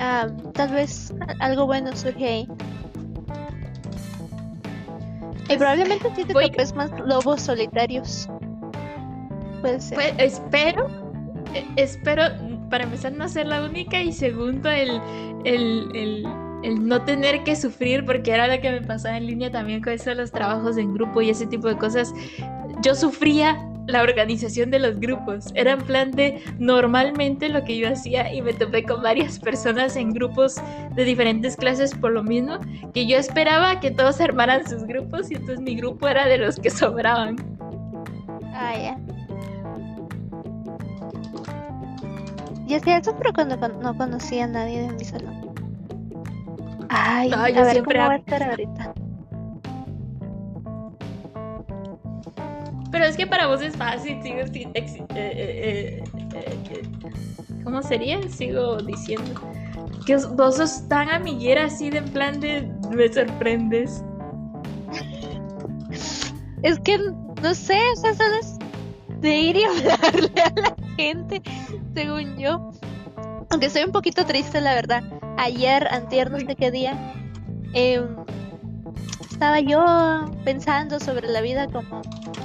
[0.00, 2.48] Ah, tal vez algo bueno surge ahí.
[5.48, 8.28] Y probablemente sí te Voy- topes más lobos solitarios.
[9.60, 9.94] Puede ser.
[9.96, 10.86] Pues, espero,
[11.54, 12.22] eh, espero,
[12.70, 15.00] para empezar, no ser la única y segundo, el,
[15.44, 16.26] el, el,
[16.62, 19.92] el no tener que sufrir, porque era lo que me pasaba en línea también con
[19.92, 22.12] eso los trabajos en grupo y ese tipo de cosas.
[22.82, 25.50] Yo sufría la organización de los grupos.
[25.54, 29.96] Era en plan de normalmente lo que yo hacía y me topé con varias personas
[29.96, 30.56] en grupos
[30.94, 32.58] de diferentes clases por lo mismo,
[32.94, 36.56] que yo esperaba que todos armaran sus grupos y entonces mi grupo era de los
[36.56, 37.36] que sobraban.
[38.52, 38.98] Ah, ya.
[42.66, 45.49] Yo hacía eso, pero cuando no conocía a nadie de mi salón.
[46.92, 48.94] Ay, a ver siempre cómo va a estar ahorita.
[52.90, 56.02] Pero es que para vos es fácil, sigo sin ex- eh, eh,
[56.34, 56.82] eh, eh,
[57.62, 58.18] ¿Cómo sería?
[58.28, 59.40] Sigo diciendo.
[60.04, 64.02] Que os- vos sos tan amiguera así de en plan de me sorprendes.
[66.62, 68.58] Es que, no sé, o sea, solo es
[69.20, 71.40] de ir y hablarle a la gente,
[71.94, 72.72] según yo.
[73.50, 75.02] Aunque estoy un poquito triste, la verdad.
[75.42, 77.14] Ayer, antier, no sé qué día,
[77.72, 78.14] em,
[79.30, 82.02] estaba yo pensando sobre la vida como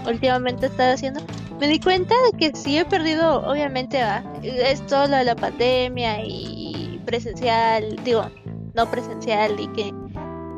[0.08, 1.20] últimamente he estado haciendo.
[1.60, 5.36] Me di cuenta de que sí he perdido, obviamente, va, es todo lo de la
[5.36, 8.30] pandemia y presencial, digo,
[8.74, 9.94] no presencial y que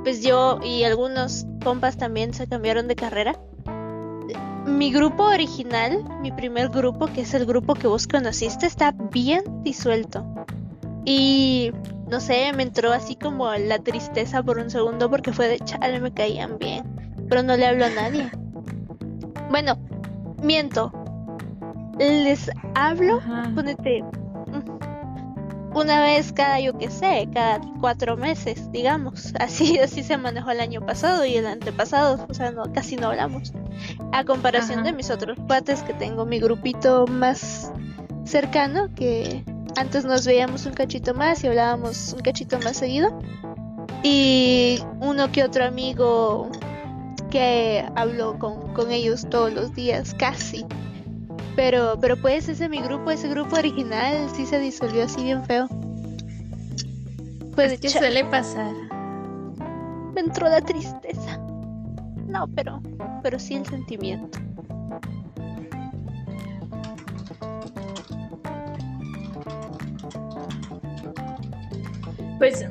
[0.04, 3.36] pues yo y algunos compas también se cambiaron de carrera.
[4.68, 9.42] Mi grupo original, mi primer grupo, que es el grupo que vos conociste, está bien
[9.64, 10.24] disuelto.
[11.04, 11.72] Y
[12.10, 16.00] no sé, me entró así como la tristeza por un segundo porque fue de chale,
[16.00, 16.84] me caían bien.
[17.30, 18.30] Pero no le hablo a nadie.
[19.50, 19.78] Bueno,
[20.42, 20.92] miento.
[22.00, 23.52] Les hablo, Ajá.
[23.56, 29.34] ponete, mm, una vez cada, yo que sé, cada cuatro meses, digamos.
[29.40, 33.08] Así, así se manejó el año pasado y el antepasado, o sea, no, casi no
[33.08, 33.52] hablamos.
[34.14, 34.88] A comparación Ajá.
[34.88, 37.72] de mis otros cuates que tengo mi grupito más
[38.26, 39.44] cercano, que
[39.78, 43.20] antes nos veíamos un cachito más y hablábamos un cachito más seguido.
[44.04, 46.50] Y uno que otro amigo
[47.30, 50.66] que hablo con, con ellos todos los días, casi.
[51.56, 55.68] Pero, pero pues ese mi grupo, ese grupo original sí se disolvió así bien feo.
[57.56, 58.74] Pues Es que suele pasar.
[60.14, 61.38] me entró la tristeza.
[62.28, 62.82] No, pero,
[63.22, 64.40] pero sí el sentimiento.
[72.38, 72.66] Pues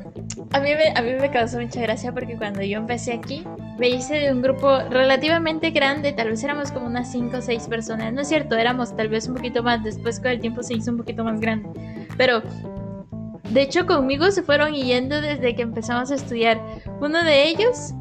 [0.53, 3.45] a mí, me, a mí me causó mucha gracia porque cuando yo empecé aquí,
[3.79, 7.67] me hice de un grupo relativamente grande, tal vez éramos como unas 5 o 6
[7.67, 8.13] personas.
[8.13, 10.93] No es cierto, éramos tal vez un poquito más, después con el tiempo se hizo
[10.93, 11.69] un poquito más grande.
[12.17, 12.43] Pero
[13.51, 16.61] de hecho conmigo se fueron yendo desde que empezamos a estudiar.
[17.01, 17.93] Uno de ellos,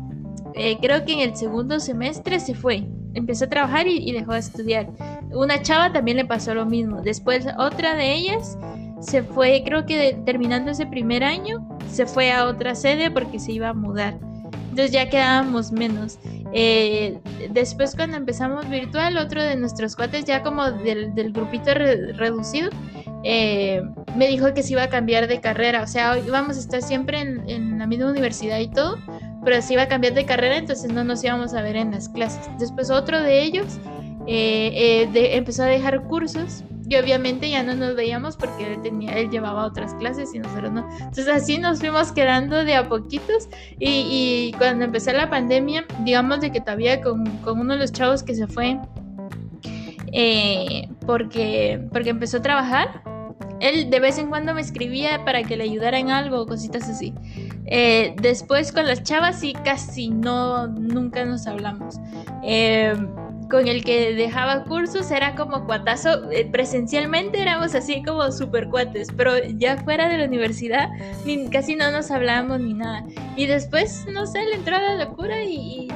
[0.54, 2.88] eh, creo que en el segundo semestre se fue.
[3.16, 4.88] Empezó a trabajar y, y dejó de estudiar.
[5.32, 7.02] Una chava también le pasó lo mismo.
[7.02, 8.58] Después otra de ellas
[9.06, 13.52] se fue, creo que terminando ese primer año, se fue a otra sede porque se
[13.52, 14.18] iba a mudar.
[14.70, 16.20] Entonces ya quedábamos menos.
[16.52, 17.20] Eh,
[17.52, 22.70] después cuando empezamos virtual, otro de nuestros cuates, ya como del, del grupito re- reducido,
[23.24, 23.82] eh,
[24.18, 25.82] me dijo que se iba a cambiar de carrera.
[25.84, 28.98] O sea, íbamos a estar siempre en, en la misma universidad y todo,
[29.46, 32.10] pero se iba a cambiar de carrera, entonces no nos íbamos a ver en las
[32.10, 32.50] clases.
[32.60, 33.80] Después otro de ellos
[34.28, 38.82] eh, eh, de- empezó a dejar cursos y obviamente ya no nos veíamos porque él,
[38.82, 40.88] tenía, él llevaba otras clases y nosotros no.
[41.00, 46.52] Entonces así nos fuimos quedando de a poquitos y, cuando empezó la pandemia, digamos de
[46.52, 48.80] que todavía con, con uno de los chavos que se fue
[50.18, 53.04] eh, porque, porque empezó a trabajar,
[53.60, 57.14] él de vez en cuando me escribía para que le ayudara en algo cositas así.
[57.66, 62.00] Eh, después con las chavas sí casi no, nunca nos hablamos.
[62.44, 62.94] Eh,
[63.50, 69.10] con el que dejaba cursos era como cuatazo, eh, presencialmente éramos así como super cuates,
[69.16, 70.90] pero ya fuera de la universidad
[71.26, 73.04] ni, casi no nos hablábamos ni nada.
[73.36, 75.88] Y después, no sé, le entró la locura y,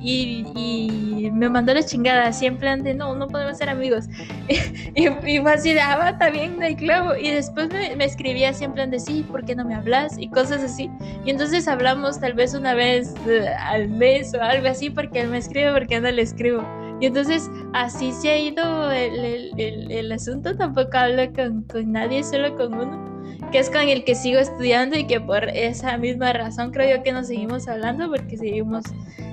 [0.00, 4.06] y, y me mandó la chingada, así en plan de no, no podemos ser amigos.
[4.94, 7.16] y, y fue así de, ah, bien, no hay clavo.
[7.16, 10.18] Y después me, me escribía así en plan de sí, ¿por qué no me hablas?
[10.18, 10.90] Y cosas así.
[11.24, 15.28] Y entonces hablamos tal vez una vez eh, al mes o algo así, porque él
[15.28, 16.62] me escribe, porque no le escribo.
[17.00, 22.74] Y entonces así se ha ido el, asunto, tampoco hablo con, con nadie, solo con
[22.74, 26.96] uno, que es con el que sigo estudiando y que por esa misma razón creo
[26.96, 28.84] yo que nos seguimos hablando porque seguimos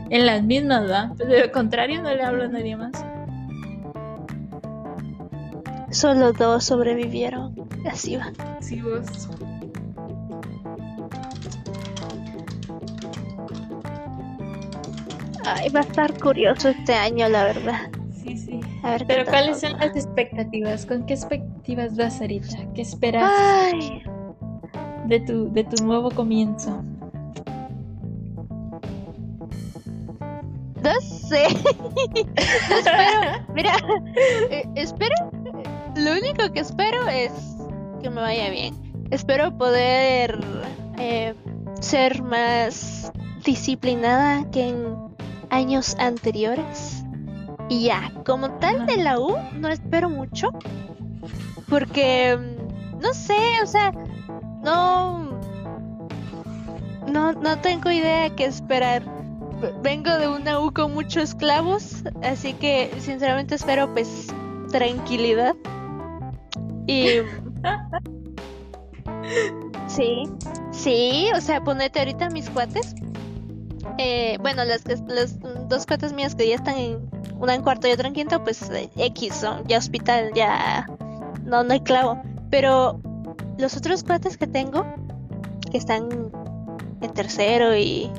[0.10, 1.12] en las mismas, ¿verdad?
[1.18, 2.92] Pero de lo contrario no le hablo a nadie más.
[5.92, 7.56] Solo dos sobrevivieron.
[7.90, 8.32] Así va.
[8.60, 9.30] Sí, vos.
[15.46, 17.90] Ay, va a estar curioso este año, la verdad.
[18.12, 18.60] Sí, sí.
[18.84, 20.86] A ver, Pero ¿cuáles son las expectativas?
[20.86, 22.58] ¿Con qué expectativas vas, Sarita?
[22.74, 23.32] ¿Qué esperas
[25.08, 26.82] de tu de tu nuevo comienzo?
[30.84, 31.46] No sé.
[32.36, 33.76] espero, mira,
[34.52, 35.16] eh, espero
[35.96, 37.32] lo único que espero es
[38.02, 38.76] que me vaya bien.
[39.12, 40.38] Espero poder
[41.00, 41.34] eh,
[41.80, 43.12] ser más
[43.46, 45.15] disciplinada que en
[45.50, 47.04] años anteriores.
[47.70, 50.50] Y ya, como tal de la U, no espero mucho.
[51.68, 53.92] Porque, mm, no sé, o sea,
[54.64, 55.40] no...
[57.08, 59.04] No, no tengo idea qué esperar.
[59.82, 64.28] Vengo de una U con muchos clavos, así que sinceramente espero pues
[64.72, 65.56] tranquilidad
[66.88, 67.22] y.
[69.88, 70.24] sí,
[70.72, 72.96] sí, o sea, ponete ahorita mis cuates.
[73.98, 77.92] Eh, bueno, las, las dos cuates mías que ya están en una en cuarto y
[77.92, 80.88] otra en quinto, pues eh, X son ya hospital, ya
[81.44, 82.22] no, no hay clavo.
[82.50, 83.00] Pero
[83.58, 84.86] los otros cuates que tengo,
[85.72, 86.10] que están
[87.02, 88.10] en tercero y.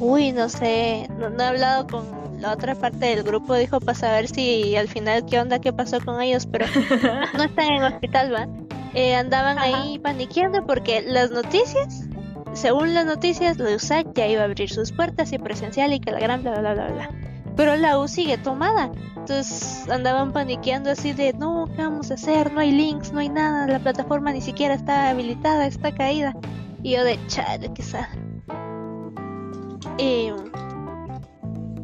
[0.00, 4.28] Uy, no sé, no he hablado con la otra parte del grupo dijo para saber
[4.28, 6.66] si al final qué onda, qué pasó con ellos, pero
[7.36, 8.48] no están en hospital, ¿va?
[8.94, 12.07] Eh, andaban ahí paniqueando porque las noticias,
[12.52, 16.10] según las noticias, la USAC ya iba a abrir sus puertas y presencial y que
[16.10, 17.10] la gran bla bla bla bla.
[17.56, 18.90] Pero la U sigue tomada.
[19.16, 22.52] Entonces andaban paniqueando así de, no, ¿qué vamos a hacer?
[22.52, 26.34] No hay links, no hay nada, la plataforma ni siquiera está habilitada, está caída.
[26.82, 28.08] Y yo de, chale, quizá.
[29.98, 30.30] Y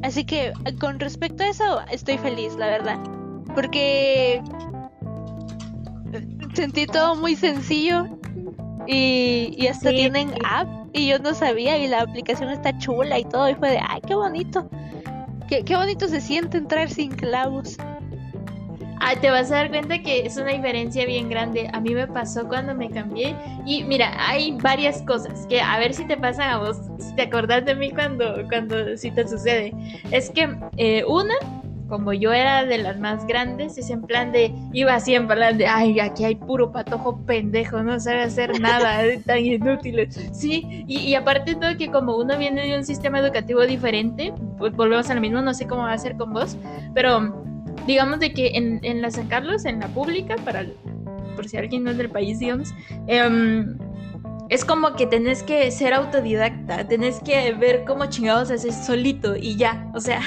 [0.05, 2.98] Así que con respecto a eso, estoy feliz, la verdad.
[3.55, 4.42] Porque
[6.53, 8.18] sentí todo muy sencillo
[8.86, 13.24] y, y hasta tienen app y yo no sabía y la aplicación está chula y
[13.24, 14.68] todo y fue de, ay, qué bonito.
[15.48, 17.76] Qué, qué bonito se siente entrar sin clavos.
[19.00, 21.68] Ah, te vas a dar cuenta que es una diferencia bien grande.
[21.74, 23.36] A mí me pasó cuando me cambié.
[23.66, 27.22] Y mira, hay varias cosas que a ver si te pasan a vos, si te
[27.22, 29.74] acordás de mí cuando, cuando si te sucede.
[30.10, 31.34] Es que eh, una,
[31.88, 35.58] como yo era de las más grandes, es en plan de, iba así en plan
[35.58, 40.08] de, ay, aquí hay puro patojo pendejo, no sabe hacer nada, tan inútil.
[40.32, 44.72] Sí, y, y, aparte todo que como uno viene de un sistema educativo diferente, pues
[44.74, 46.56] volvemos a lo mismo, no sé cómo va a ser con vos,
[46.94, 47.44] pero
[47.86, 50.64] digamos de que en, en la San Carlos, en la pública, para
[51.34, 52.72] por si alguien no es del país, digamos,
[53.06, 53.76] em,
[54.48, 59.57] es como que tenés que ser autodidacta, tenés que ver cómo chingados haces solito y
[59.57, 59.90] ya.
[59.94, 60.20] O sea,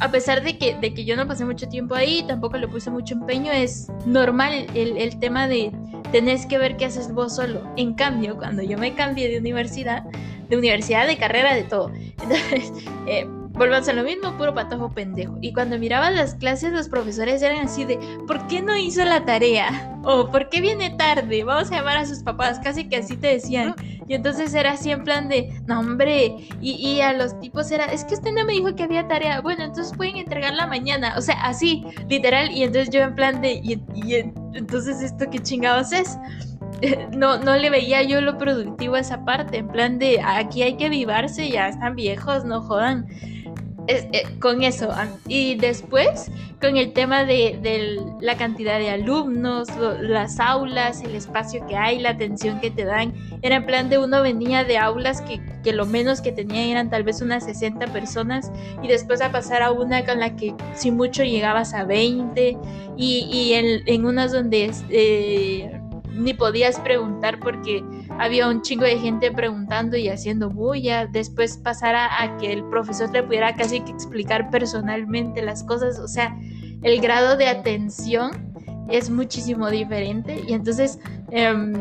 [0.00, 2.90] a pesar de que, de que yo no pasé mucho tiempo ahí, tampoco le puse
[2.90, 5.72] mucho empeño, es normal el, el tema de
[6.10, 7.62] tenés que ver qué haces vos solo.
[7.76, 10.04] En cambio, cuando yo me cambié de universidad,
[10.48, 11.90] de universidad, de carrera, de todo,
[12.22, 12.72] entonces,
[13.06, 15.36] eh, Volvamos a lo mismo, puro patojo pendejo.
[15.40, 19.24] Y cuando miraba las clases, los profesores eran así de, ¿por qué no hizo la
[19.24, 19.98] tarea?
[20.04, 21.44] O ¿por qué viene tarde?
[21.44, 23.74] Vamos a llamar a sus papás, casi que así te decían.
[24.08, 28.04] Y entonces era así en plan de, no hombre, y, a los tipos era, es
[28.04, 29.40] que usted no me dijo que había tarea.
[29.40, 31.14] Bueno, entonces pueden entregarla mañana.
[31.16, 32.50] O sea, así, literal.
[32.50, 34.14] Y entonces yo en plan de, y, y
[34.54, 36.18] entonces esto qué chingados es.
[37.16, 40.76] no, no le veía yo lo productivo a esa parte, en plan de aquí hay
[40.76, 43.06] que vivarse, ya están viejos, no jodan.
[43.88, 44.90] Eh, con eso.
[45.26, 46.30] Y después,
[46.60, 49.68] con el tema de, la cantidad de alumnos,
[50.00, 53.12] las aulas, el espacio que hay, la atención que te dan.
[53.42, 56.90] Era en plan de uno venía de aulas que, que lo menos que tenían eran
[56.90, 60.92] tal vez unas 60 personas y después a pasar a una con la que si
[60.92, 62.56] mucho llegabas a 20
[62.96, 64.70] y, y en, en unas donde...
[64.90, 65.81] Eh,
[66.14, 67.84] ni podías preguntar porque
[68.18, 71.06] había un chingo de gente preguntando y haciendo bulla.
[71.06, 75.98] Después pasar a, que el profesor le pudiera casi que explicar personalmente las cosas.
[75.98, 76.36] O sea,
[76.82, 78.30] el grado de atención
[78.88, 80.42] es muchísimo diferente.
[80.46, 80.98] Y entonces
[81.30, 81.74] em,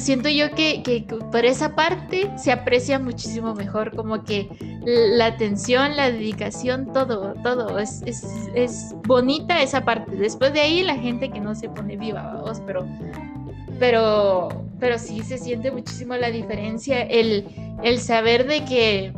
[0.00, 3.94] siento yo que, por esa parte se aprecia muchísimo mejor.
[3.94, 4.48] Como que
[4.84, 7.78] la atención, la dedicación, todo, todo.
[7.78, 10.16] Es, bonita esa parte.
[10.16, 12.86] Después de ahí la gente que no se pone viva, vamos, pero
[13.78, 14.48] pero,
[14.78, 17.46] pero sí se siente muchísimo la diferencia, el,
[17.82, 19.12] el saber de que,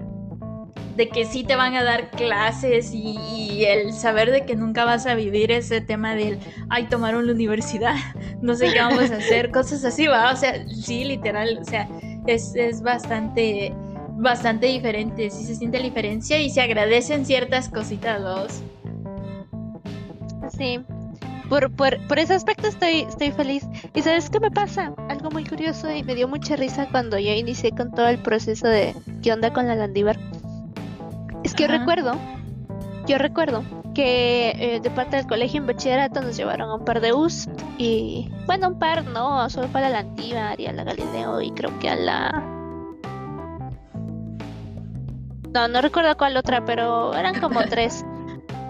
[0.96, 5.06] de que sí te van a dar clases y, el saber de que nunca vas
[5.06, 6.38] a vivir ese tema del,
[6.68, 7.94] ay, tomaron la universidad,
[8.42, 11.88] no sé qué vamos a hacer, cosas así, va, o sea, sí, literal, o sea,
[12.26, 13.72] es, es bastante,
[14.16, 18.62] bastante diferente, sí se siente la diferencia y se agradecen ciertas cositas, dos.
[20.58, 20.80] Sí,
[21.48, 23.64] por, por, por, ese aspecto estoy, estoy feliz.
[23.94, 24.94] ¿Y sabes qué me pasa?
[25.08, 28.66] Algo muy curioso y me dio mucha risa cuando yo inicié con todo el proceso
[28.66, 30.18] de qué onda con la Landívar.
[31.52, 32.14] Es que yo recuerdo,
[33.06, 33.62] yo recuerdo
[33.94, 37.46] que eh, de parte del colegio en bachillerato nos llevaron a un par de US
[37.76, 41.78] y bueno, un par no, solo para la Landívar y a la Galileo y creo
[41.78, 42.30] que a la...
[45.52, 48.02] No, no recuerdo cuál otra, pero eran como tres.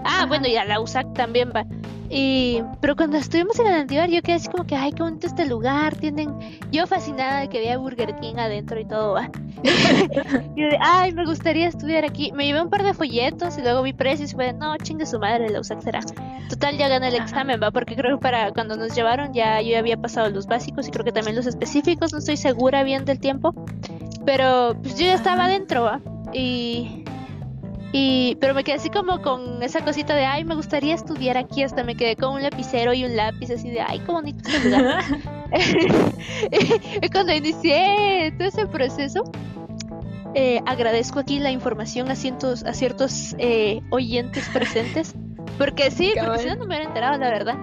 [0.04, 1.64] Ah, bueno, y a la USAC también va.
[2.14, 5.26] Y, pero cuando estuvimos en el anterior, yo quedé así como que, ay, qué bonito
[5.26, 5.96] este lugar.
[5.96, 6.28] Tienen,
[6.70, 9.30] yo fascinada de que había Burger King adentro y todo, va.
[10.54, 12.30] y de, ay, me gustaría estudiar aquí.
[12.32, 15.18] Me llevé un par de folletos y luego vi precios y fue, no, chingue su
[15.18, 16.00] madre, la USAC será.
[16.50, 19.70] Total, ya gané el examen, va, porque creo que para cuando nos llevaron ya yo
[19.70, 23.06] ya había pasado los básicos y creo que también los específicos, no estoy segura bien
[23.06, 23.54] del tiempo.
[24.26, 26.00] Pero pues yo ya estaba adentro, va.
[26.34, 27.01] Y
[27.92, 31.62] y, pero me quedé así como con esa cosita de, ay, me gustaría estudiar aquí,
[31.62, 34.70] hasta me quedé con un lapicero y un lápiz así de, ay, qué bonito este
[34.70, 35.04] lugar.
[37.02, 39.24] y cuando inicié todo ese proceso,
[40.34, 45.14] eh, agradezco aquí la información a, cientos, a ciertos eh, oyentes presentes,
[45.58, 47.56] porque sí, porque si no, no me hubiera enterado, la verdad.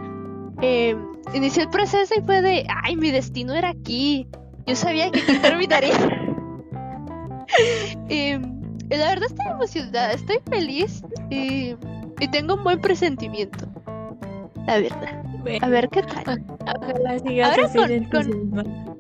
[0.62, 0.96] Eh,
[1.34, 4.28] inicié el proceso y fue de, ay, mi destino era aquí.
[4.68, 5.96] Yo sabía que aquí terminaría.
[8.98, 11.76] la verdad estoy emocionada, estoy feliz y,
[12.20, 13.66] y tengo un buen presentimiento.
[14.66, 15.24] La verdad.
[15.62, 16.46] A ver qué tal.
[16.62, 18.96] Ojalá sigas Ahora con, con...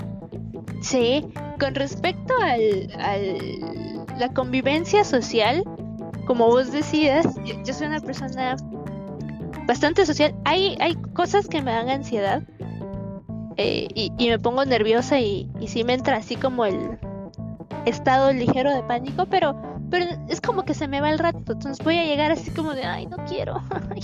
[0.82, 1.26] Sí,
[1.60, 3.38] con respecto al, al
[4.20, 5.64] la convivencia social,
[6.28, 7.26] como vos decías,
[7.66, 8.56] yo, soy una persona
[9.66, 10.36] bastante social.
[10.46, 12.44] Hay, hay cosas que me dan ansiedad
[13.58, 17.00] eh, y, y, me pongo nerviosa y, y sí me entra así como el
[17.86, 19.56] estado ligero de pánico, pero
[19.90, 22.74] pero es como que se me va el rato, entonces voy a llegar así como
[22.74, 23.62] de, ay, no quiero.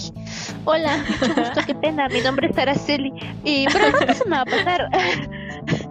[0.65, 3.13] hola, mucho gusto, qué pena, mi nombre es Araceli.
[3.43, 4.89] Y, pero no se me va a pasar.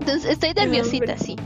[0.00, 1.36] entonces estoy nerviosita, sí.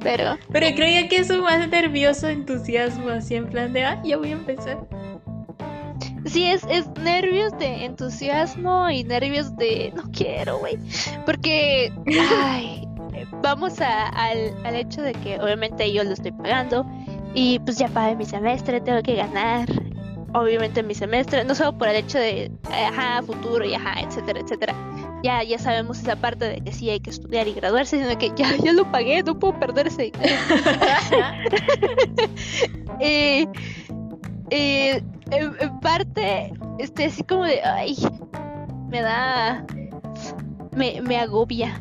[0.00, 0.38] Pero...
[0.52, 4.32] Pero creo que eso más nervioso entusiasmo, así en plan de, ah, ya voy a
[4.32, 4.78] empezar.
[6.26, 10.76] Sí, es, es nervios de entusiasmo y nervios de no quiero, güey.
[11.24, 11.92] Porque,
[12.40, 12.85] ay,
[13.42, 16.86] vamos al, al hecho de que obviamente yo lo estoy pagando
[17.34, 19.68] y pues ya pagué mi semestre, tengo que ganar
[20.36, 24.74] obviamente mi semestre, no solo por el hecho de, ajá, futuro y ajá, etcétera, etcétera.
[25.22, 28.30] Ya, ya sabemos esa parte de que sí hay que estudiar y graduarse, sino que
[28.36, 30.12] ya, ya lo pagué, no puedo perderse.
[33.00, 33.46] eh,
[34.50, 37.96] eh, en, parte, este, así como de, ay,
[38.88, 39.64] me da,
[40.72, 41.80] me, me agobia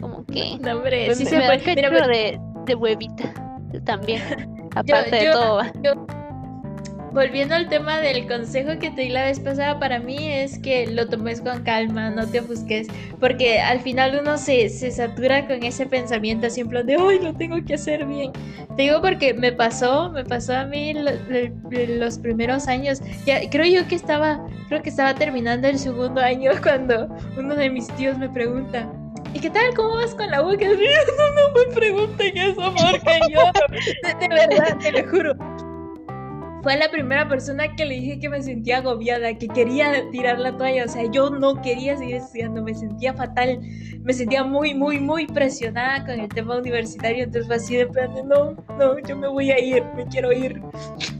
[0.00, 1.82] como que no, hombre, pues sí me, se me puede.
[1.82, 3.34] da Mira, de, de huevita
[3.84, 4.22] también
[4.74, 6.06] aparte yo, de yo, todo yo,
[7.12, 10.86] volviendo al tema del consejo que te di la vez pasada, para mí es que
[10.86, 12.88] lo tomes con calma, no te ofusques,
[13.18, 17.18] porque al final uno se, se satura con ese pensamiento así en plan de, ¡ay,
[17.20, 18.32] lo tengo que hacer bien!
[18.76, 23.40] Te digo porque me pasó, me pasó a mí lo, lo, los primeros años, ya
[23.50, 27.88] creo yo que estaba, creo que estaba terminando el segundo año cuando uno de mis
[27.96, 28.88] tíos me pregunta,
[29.32, 29.74] ¿Y qué tal?
[29.74, 30.66] ¿Cómo vas con la boca?
[30.66, 33.40] No, no me pregunten eso, porque yo,
[34.02, 35.34] de, de verdad, te lo juro,
[36.62, 40.56] fue la primera persona que le dije que me sentía agobiada, que quería tirar la
[40.56, 40.84] toalla.
[40.84, 43.60] O sea, yo no quería seguir estudiando, me sentía fatal,
[44.02, 47.24] me sentía muy, muy, muy presionada con el tema universitario.
[47.24, 50.60] Entonces fue así de plan no, no, yo me voy a ir, me quiero ir.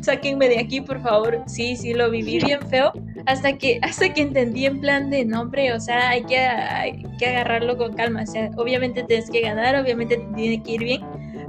[0.01, 1.43] Sáquenme de aquí, por favor.
[1.47, 2.93] Sí, sí, lo viví bien feo.
[3.27, 7.27] Hasta que, hasta que entendí en plan de, nombre, o sea, hay que, hay que
[7.27, 8.23] agarrarlo con calma.
[8.23, 11.01] O sea, obviamente tienes que ganar, obviamente te tiene que ir bien.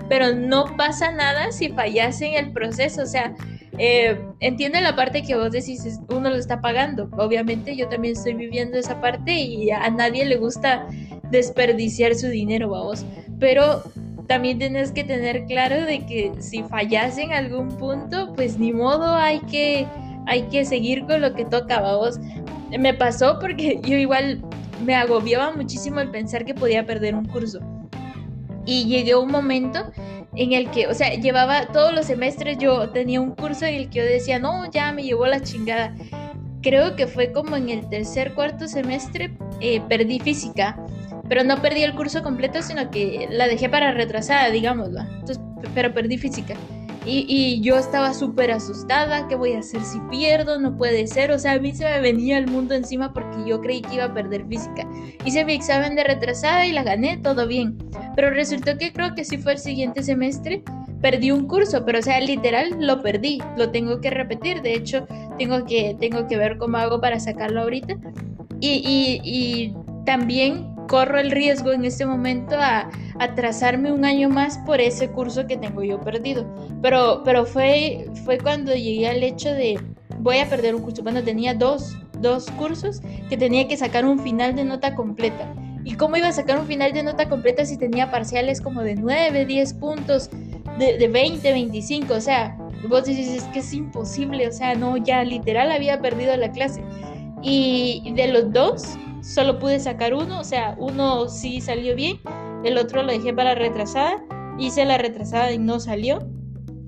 [0.07, 3.03] Pero no pasa nada si fallas en el proceso.
[3.03, 3.33] O sea,
[3.77, 7.09] eh, entiendo la parte que vos decís, uno lo está pagando.
[7.17, 10.87] Obviamente yo también estoy viviendo esa parte y a nadie le gusta
[11.29, 13.05] desperdiciar su dinero, vamos.
[13.39, 13.83] Pero
[14.27, 19.15] también tienes que tener claro de que si fallas en algún punto, pues ni modo,
[19.15, 19.87] hay que,
[20.27, 22.19] hay que seguir con lo que toca, vamos.
[22.77, 24.41] Me pasó porque yo igual
[24.85, 27.59] me agobiaba muchísimo el pensar que podía perder un curso.
[28.65, 29.91] Y llegué a un momento
[30.35, 33.89] en el que, o sea, llevaba todos los semestres, yo tenía un curso en el
[33.89, 35.93] que yo decía, no, ya me llevó la chingada.
[36.61, 40.77] Creo que fue como en el tercer, cuarto semestre, eh, perdí física.
[41.27, 44.99] pero no perdí el curso completo, sino que la dejé para retrasada, digámoslo.
[44.99, 45.39] Entonces,
[45.73, 46.55] pero perdí física.
[47.05, 50.59] Y, yo estaba súper asustada, ¿qué voy a hacer si pierdo?
[50.59, 53.59] No puede ser, o sea, a mí se me venía el mundo encima porque yo
[53.59, 54.87] creí que iba a perder física.
[55.25, 57.77] Hice mi examen de retrasada y la gané, todo bien.
[58.15, 60.63] Pero resultó que creo que sí fue el siguiente semestre,
[61.01, 65.07] perdí un curso, pero o sea, literal lo perdí, lo tengo que repetir, de hecho,
[65.39, 67.95] tengo que, tengo que ver cómo hago para sacarlo ahorita.
[68.59, 69.75] Y, y, y
[70.05, 75.47] también corro el riesgo en este momento a atrasarme un año más por ese curso
[75.47, 76.45] que tengo yo perdido.
[76.81, 79.79] Pero, pero fue, fue cuando llegué al hecho de
[80.19, 81.01] voy a perder un curso.
[81.01, 85.55] Cuando tenía dos, dos cursos que tenía que sacar un final de nota completa.
[85.85, 88.95] ¿Y cómo iba a sacar un final de nota completa si tenía parciales como de
[88.95, 90.29] 9, 10 puntos,
[90.77, 92.13] de, de 20, 25?
[92.13, 92.57] O sea,
[92.89, 96.83] vos dices, es que es imposible, o sea, no, ya literal había perdido la clase.
[97.41, 102.19] Y de los dos, solo pude sacar uno, o sea, uno sí salió bien,
[102.63, 104.23] el otro lo dejé para retrasada,
[104.59, 106.19] hice la retrasada y no salió.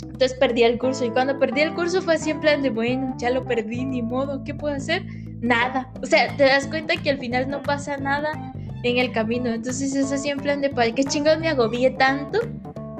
[0.01, 3.15] Entonces perdí el curso y cuando perdí el curso fue así en plan de, bueno,
[3.17, 5.03] ya lo perdí, ni modo, ¿qué puedo hacer?
[5.41, 5.91] Nada.
[6.01, 9.49] O sea, te das cuenta que al final no pasa nada en el camino.
[9.49, 12.39] Entonces es así en plan de, ¿qué chingón me agobié tanto?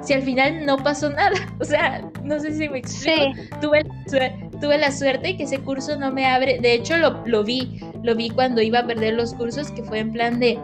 [0.01, 1.31] Si al final no pasó nada.
[1.59, 3.21] O sea, no sé si me explico.
[3.61, 3.83] Tuve,
[4.64, 6.57] tuve la suerte que ese curso no me abre.
[6.59, 7.82] De hecho, lo, lo vi.
[8.01, 10.57] Lo vi cuando iba a perder los cursos, que fue en plan de,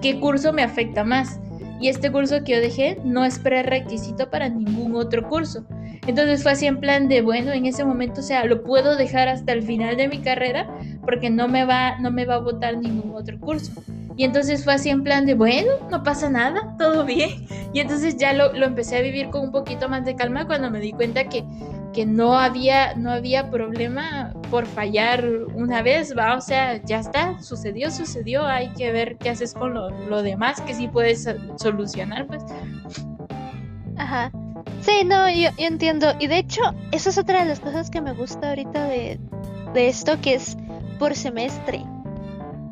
[0.00, 1.38] ¿qué curso me afecta más?
[1.82, 5.64] y este curso que yo dejé no es prerequisito para ningún otro curso.
[6.06, 9.28] Entonces fue así en plan de, bueno, en ese momento, o sea, lo puedo dejar
[9.28, 10.70] hasta el final de mi carrera
[11.04, 13.72] porque no me va, no me va a votar ningún otro curso.
[14.16, 17.46] Y entonces fue así en plan de, bueno, no pasa nada, todo bien.
[17.72, 20.70] Y entonces ya lo, lo empecé a vivir con un poquito más de calma cuando
[20.70, 21.42] me di cuenta que
[21.92, 25.24] que no había, no había problema por fallar
[25.54, 29.74] una vez, va, o sea, ya está, sucedió, sucedió, hay que ver qué haces con
[29.74, 32.42] lo, demás, que sí puedes solucionar, pues.
[33.96, 34.30] Ajá.
[34.80, 36.08] Sí, no, yo, entiendo.
[36.18, 39.20] Y de hecho, esa es otra de las cosas que me gusta ahorita de,
[39.74, 40.56] de esto, que es
[40.98, 41.84] por semestre.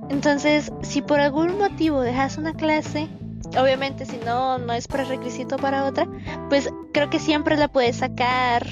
[0.08, 3.08] Entonces, si por algún motivo dejas una clase,
[3.58, 6.08] obviamente si no, no es prerequisito para otra,
[6.48, 8.66] pues creo que siempre la puedes sacar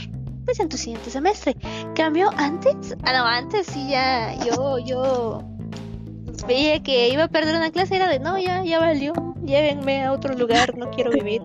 [0.49, 1.55] pues en tu siguiente semestre.
[1.94, 5.42] Cambio antes, ah no, antes sí ya yo, yo
[6.46, 9.12] veía que iba a perder una clase, era de no, ya, ya valió,
[9.44, 11.42] llévenme a otro lugar, no quiero vivir.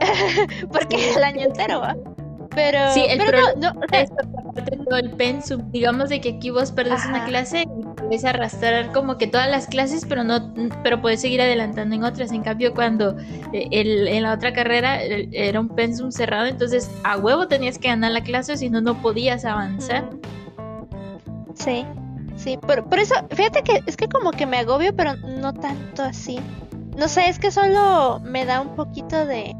[0.72, 1.94] Porque el año entero va.
[2.54, 4.10] Pero, sí, el pero no, no es
[4.88, 5.70] todo el pensum.
[5.70, 9.68] Digamos de que aquí vos perdés una clase y puedes arrastrar como que todas las
[9.68, 10.52] clases, pero no,
[10.82, 12.32] pero puedes seguir adelantando en otras.
[12.32, 13.16] En cambio, cuando
[13.52, 17.86] eh, el, en la otra carrera era un pensum cerrado, entonces a huevo tenías que
[17.86, 20.10] ganar la clase, si no, no podías avanzar.
[21.54, 21.86] Sí,
[22.34, 26.02] sí, por, por eso, fíjate que es que como que me agobio, pero no tanto
[26.02, 26.40] así.
[26.96, 29.54] No sé, es que solo me da un poquito de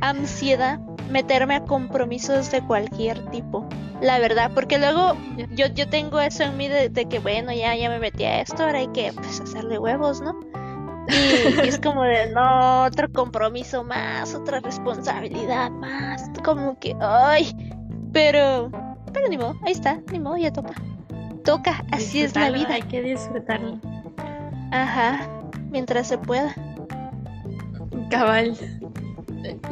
[0.00, 0.80] ansiedad
[1.10, 3.66] meterme a compromisos de cualquier tipo.
[4.00, 5.16] La verdad, porque luego
[5.50, 8.64] yo, yo tengo eso en mí de, que, bueno, ya, ya me metí a esto,
[8.64, 10.38] ahora hay que pues, hacerle huevos, ¿no?
[11.08, 17.54] Y, es como de, no, otro compromiso más, otra responsabilidad más, como que, ay,
[18.12, 18.70] pero,
[19.12, 20.74] pero ni modo, ahí está, ni modo, ya toca.
[21.44, 22.68] Toca, así es la vida.
[22.70, 23.78] Hay que disfrutarlo.
[24.72, 25.28] Ajá,
[25.70, 26.54] mientras se pueda.
[28.08, 28.56] Cabal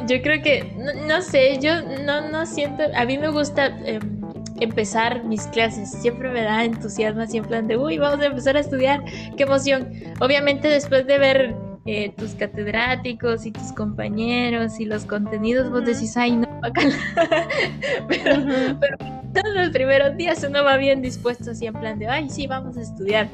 [0.07, 0.63] yo creo que,
[1.07, 4.21] no, sé, yo no, no siento, a mí me gusta em,
[4.59, 9.03] empezar mis clases, siempre me da entusiasmo, siempre de, uy, vamos a empezar a estudiar,
[9.37, 9.89] qué emoción.
[10.19, 11.55] Obviamente después de ver
[11.85, 16.47] eh, tus catedráticos y tus compañeros y los contenidos, vos decís, ay, no,
[18.07, 18.35] pero,
[18.79, 18.97] pero
[19.33, 22.77] todos los primeros días uno va bien dispuesto, así en plan de, ay, sí, vamos
[22.77, 23.27] a estudiar.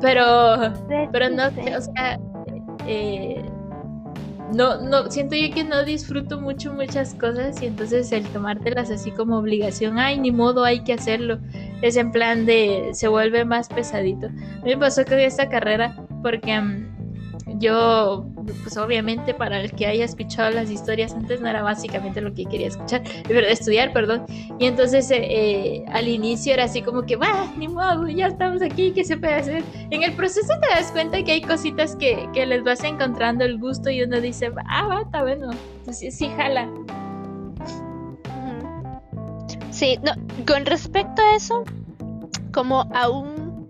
[0.00, 0.72] Pero,
[1.12, 2.18] pero no sé, o sea,
[2.86, 3.44] eh,
[4.54, 9.10] no, no, siento yo que no disfruto mucho muchas cosas y entonces el tomártelas así
[9.10, 11.38] como obligación, ay, ni modo, hay que hacerlo,
[11.82, 14.28] es en plan de, se vuelve más pesadito.
[14.62, 20.04] A me pasó que esta carrera porque mm, yo, pues obviamente para el que haya
[20.04, 24.26] escuchado las historias antes no era básicamente lo que quería escuchar, estudiar, perdón.
[24.58, 28.62] Y entonces eh, eh, al inicio era así como que, va, ni modo, ya estamos
[28.62, 29.62] aquí, ¿qué se puede hacer?
[29.90, 33.58] En el proceso te das cuenta que hay cositas que, que les vas encontrando el
[33.58, 35.50] gusto y uno dice, ah, va, está bueno,
[35.84, 36.68] pues sí, sí, jala.
[39.70, 40.12] Sí, no,
[40.46, 41.64] con respecto a eso,
[42.52, 43.68] como aún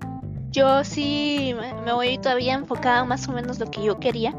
[0.50, 1.54] yo sí
[1.84, 4.34] me voy todavía enfocada más o menos lo que yo quería.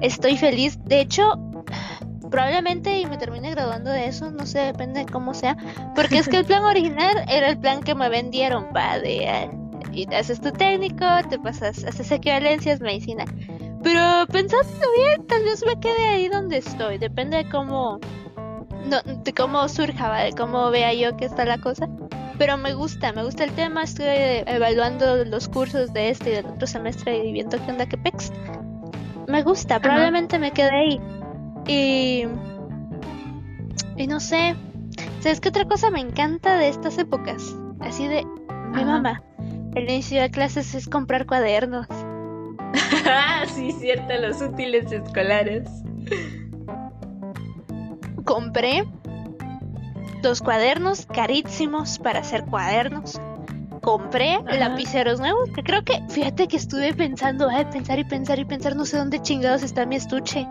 [0.00, 0.78] Estoy feliz.
[0.84, 1.30] De hecho,
[2.30, 5.56] probablemente me termine graduando de eso, no sé, depende de cómo sea.
[5.94, 9.50] Porque es que el plan original era el plan que me vendieron, va, de
[9.92, 13.24] y haces tu técnico, te pasas, haces equivalencias, medicina.
[13.82, 16.98] Pero pensando bien, tal vez me quede ahí donde estoy.
[16.98, 17.98] Depende de cómo,
[18.86, 21.88] no, de cómo surja, de cómo vea yo que está la cosa.
[22.38, 23.82] Pero me gusta, me gusta el tema.
[23.82, 27.98] Estoy evaluando los cursos de este y del otro semestre y viendo qué onda que
[27.98, 28.30] pex.
[29.28, 31.00] Me gusta, probablemente me quede ahí.
[31.66, 32.24] Y.
[33.96, 34.56] Y no sé.
[35.20, 37.54] ¿Sabes qué otra cosa me encanta de estas épocas?
[37.80, 38.24] Así de.
[38.74, 39.22] Mi mamá.
[39.74, 41.86] El inicio de clases es comprar cuadernos.
[43.54, 45.68] sí, cierto, los útiles escolares.
[48.24, 48.84] Compré
[50.22, 53.20] dos cuadernos carísimos para hacer cuadernos.
[53.88, 58.44] Compré lapiceros nuevos, que creo que, fíjate que estuve pensando, ay, pensar y pensar y
[58.44, 60.46] pensar, no sé dónde chingados está mi estuche.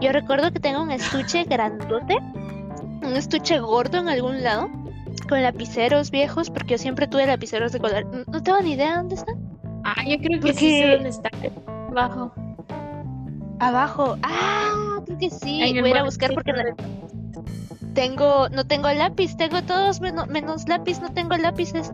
[0.00, 2.16] Yo recuerdo que tengo un estuche grandote,
[3.02, 4.70] un estuche gordo en algún lado,
[5.28, 8.06] con lapiceros viejos, porque yo siempre tuve lapiceros de color.
[8.28, 9.34] No, tengo ni idea dónde están.
[9.84, 11.28] Ah, yo creo que sí sé dónde está.
[11.90, 12.32] Abajo.
[13.58, 14.16] Abajo.
[14.22, 15.60] Ah, creo que sí.
[15.60, 16.54] Voy a ir a buscar porque
[17.94, 21.92] tengo, no tengo lápiz, tengo todos menos, lápiz, no tengo lápices,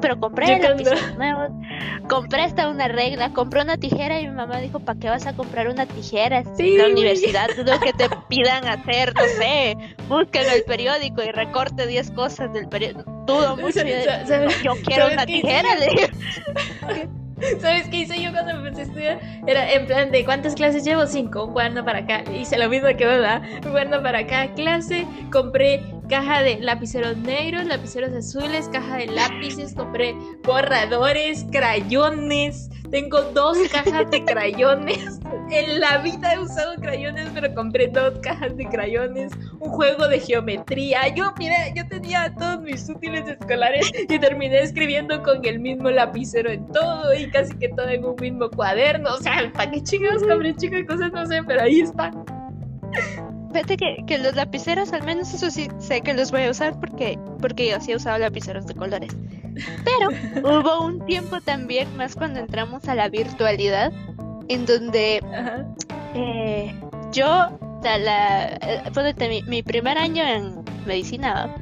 [0.00, 1.50] pero compré lápices nuevos,
[2.08, 5.34] compré hasta una regla, compré una tijera y mi mamá dijo, ¿para qué vas a
[5.34, 6.42] comprar una tijera?
[6.58, 9.76] en la universidad lo que te pidan hacer, no sé,
[10.08, 13.80] busca en el periódico y recorte 10 cosas del periódico, dudo mucho,
[14.62, 16.10] yo, quiero una tijera, le
[17.60, 19.20] ¿Sabes qué hice yo cuando empecé a estudiar?
[19.46, 21.06] Era en plan de ¿cuántas clases llevo?
[21.06, 22.24] Cinco, cuaderno para acá.
[22.32, 25.06] Hice lo mismo que un cuaderno para cada clase.
[25.30, 32.70] Compré caja de lapiceros negros, lapiceros azules, caja de lápices, compré borradores, crayones.
[32.90, 35.20] Tengo dos cajas de crayones.
[35.50, 40.20] En la vida he usado crayones, pero compré dos cajas de crayones, un juego de
[40.20, 41.08] geometría.
[41.14, 46.50] Yo, mira, yo tenía todos mis útiles escolares y terminé escribiendo con el mismo lapicero
[46.50, 49.14] en todo y casi que todo en un mismo cuaderno.
[49.14, 51.12] O sea, ¿para qué chingados compré chicas cosas?
[51.12, 52.12] No sé, pero ahí está.
[53.52, 56.78] Fíjate que, que, los lapiceros, al menos eso sí sé que los voy a usar
[56.78, 59.16] porque, porque yo sí he usado lapiceros de colores.
[59.84, 60.10] Pero
[60.62, 63.92] hubo un tiempo también, más cuando entramos a la virtualidad,
[64.48, 65.22] en donde
[66.14, 66.74] eh,
[67.12, 71.54] yo, la, eh, mi, primer año en medicina,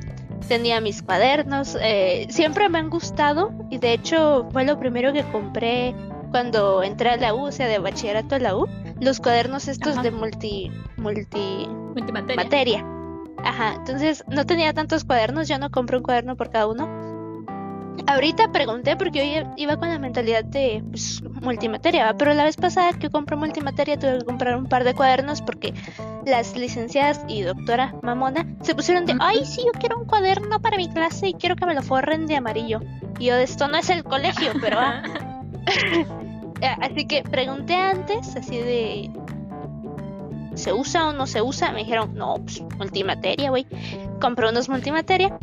[0.49, 5.25] tenía mis cuadernos, eh, siempre me han gustado y de hecho fue lo primero que
[5.25, 5.95] compré
[6.31, 8.69] cuando entré a la U, o sea, de bachillerato a la U
[9.01, 12.45] los cuadernos estos de multi, multi multimateria.
[12.45, 12.87] Materia.
[13.45, 17.07] Ajá, entonces no tenía tantos cuadernos, yo no compré un cuaderno por cada uno.
[18.09, 22.93] Ahorita pregunté porque yo iba con la mentalidad de pues, multimateria, pero la vez pasada
[22.93, 25.75] que compré multimateria tuve que comprar un par de cuadernos porque
[26.25, 30.77] las licenciadas y doctora mamona se pusieron de, ay, sí, yo quiero un cuaderno para
[30.77, 32.81] mi clase y quiero que me lo forren de amarillo.
[33.19, 34.79] Y yo, de esto no es el colegio, pero...
[34.79, 35.03] Ah.
[36.61, 39.11] Eh, así que pregunté antes, así de.
[40.55, 41.71] ¿Se usa o no se usa?
[41.73, 43.67] Me dijeron, no, pues multimateria, güey.
[44.21, 45.39] Compré unos multimateria.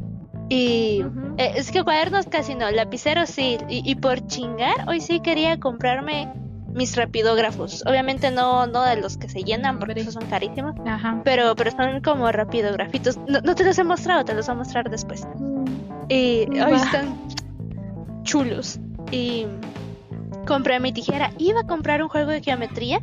[0.50, 1.04] Y
[1.38, 3.58] eh, es que cuadernos casi no, lapiceros sí.
[3.68, 6.34] Y, por chingar, hoy sí quería comprarme
[6.74, 7.84] mis rapidógrafos.
[7.86, 10.76] Obviamente no, no de los que se llenan porque esos son carísimos.
[11.24, 13.20] Pero, pero son como rapidografitos.
[13.28, 15.28] No, te los he mostrado, te los voy a mostrar después.
[15.40, 15.66] Mm.
[16.10, 17.16] Y hoy están
[18.24, 18.80] chulos.
[19.12, 19.46] Y
[20.46, 21.32] compré mi tijera.
[21.38, 23.02] Iba a comprar un juego de geometría,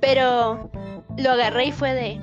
[0.00, 0.70] pero
[1.16, 2.20] lo agarré y fue de...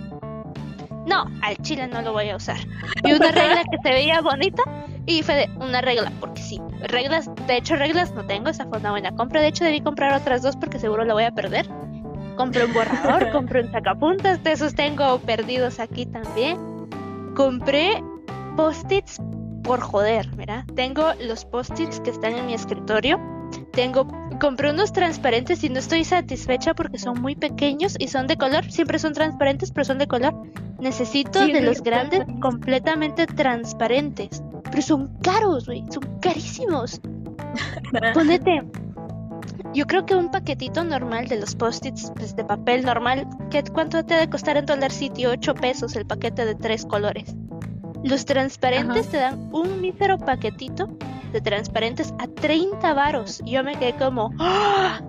[1.07, 2.57] No, al chile no lo voy a usar.
[3.03, 4.63] Y una regla que se veía bonita
[5.05, 6.61] y fue de una regla, porque sí.
[6.81, 9.41] Reglas, de hecho reglas no tengo, esa fue una buena compra.
[9.41, 11.67] De hecho debí comprar otras dos porque seguro la voy a perder.
[12.35, 16.57] Compré un borrador, compré un sacapuntas, de esos tengo perdidos aquí también.
[17.35, 18.03] Compré
[18.55, 19.19] post-its
[19.63, 20.65] por joder, mira.
[20.75, 23.19] Tengo los post-its que están en mi escritorio
[23.71, 24.07] tengo,
[24.41, 28.69] compré unos transparentes y no estoy satisfecha porque son muy pequeños y son de color.
[28.71, 30.33] Siempre son transparentes, pero son de color.
[30.79, 34.41] Necesito de los grandes completamente transparentes.
[34.63, 35.83] Pero son caros, güey.
[35.91, 36.99] Son carísimos.
[38.15, 38.63] Ponete.
[39.75, 43.27] Yo creo que un paquetito normal de los post-its pues, de papel normal,
[43.73, 45.27] ¿cuánto te debe costar en Dollar City?
[45.27, 47.35] 8 pesos el paquete de tres colores.
[48.03, 50.89] Los transparentes te dan un mísero paquetito
[51.31, 53.41] de transparentes a 30 varos.
[53.45, 55.01] Yo me quedé como, ¡Ah!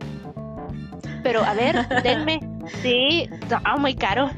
[1.23, 2.41] pero a ver, denme.
[2.83, 4.31] Sí, no, muy caro.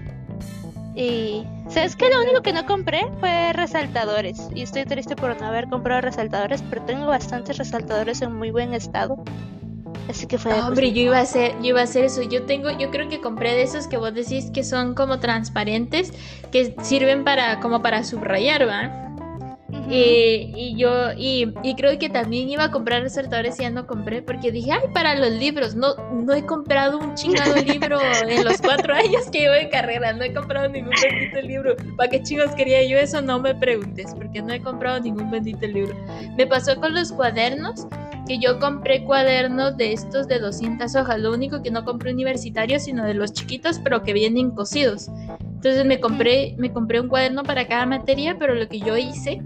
[0.94, 4.48] Y sabes que lo único que no compré fue resaltadores.
[4.54, 8.74] Y estoy triste por no haber comprado resaltadores, pero tengo bastantes resaltadores en muy buen
[8.74, 9.22] estado.
[10.08, 10.52] Así que fue.
[10.60, 12.22] hombre, yo iba a hacer, yo iba a hacer eso.
[12.22, 16.12] Yo tengo, yo creo que compré de esos que vos decís que son como transparentes,
[16.52, 19.03] que sirven para, como para subrayar, ¿va?
[19.90, 24.22] Eh, y yo, y, creo que también iba a comprar resaltadores y ya no compré
[24.22, 28.60] porque dije, ay, para los libros, no, no he comprado un chingado libro en los
[28.60, 31.76] cuatro años que llevo de carrera, no he comprado ningún bendito libro.
[31.96, 33.20] ¿Para qué chicos quería yo eso?
[33.20, 35.94] No me preguntes, porque no he comprado ningún bendito libro.
[36.36, 37.86] Me pasó con los cuadernos
[38.26, 41.20] que yo compré cuadernos de estos de 200 hojas.
[41.20, 45.08] Lo único que no compré universitarios, sino de los chiquitos, pero que vienen cosidos.
[45.40, 49.42] Entonces me compré, me compré un cuaderno para cada materia, pero lo que yo hice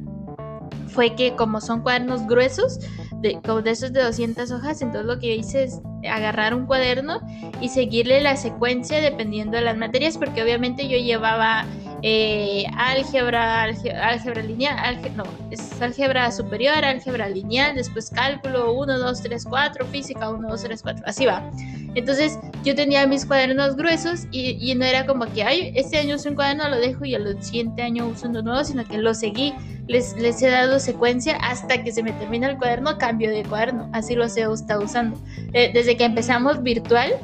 [0.89, 2.79] fue que como son cuadernos gruesos,
[3.21, 7.21] de, de esos de 200 hojas, entonces lo que hice es agarrar un cuaderno
[7.61, 11.65] y seguirle la secuencia dependiendo de las materias, porque obviamente yo llevaba
[12.03, 19.45] eh, álgebra, álgebra, lineal, no, es álgebra superior, álgebra lineal, después cálculo 1, 2, 3,
[19.45, 21.51] 4, física 1, 2, 3, 4, así va.
[21.95, 26.29] Entonces yo tenía mis cuadernos gruesos y, no era como que, ay, este año uso
[26.29, 29.55] un cuaderno, lo dejo y el siguiente año uso uno nuevo, sino que lo seguí,
[29.89, 33.89] les, les he dado secuencia hasta que se me termina el cuaderno, cambio de cuaderno,
[33.93, 35.19] así lo he estado usando.
[35.53, 37.15] Eh, desde que empezamos virtual,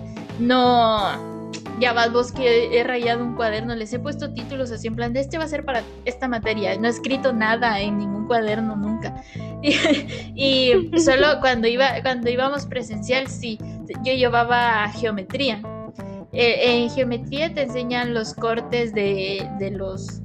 [0.40, 1.33] no
[1.80, 5.12] ya vas vos que he rayado un cuaderno, les he puesto títulos así en plan
[5.12, 8.76] de este va a ser para esta materia, no he escrito nada en ningún cuaderno
[8.76, 9.14] nunca.
[10.36, 13.58] Y, solo cuando iba cuando íbamos presencial sí,
[14.04, 15.62] yo llevaba geometría.
[16.32, 20.20] Eh, en geometría te enseñan los cortes de, de los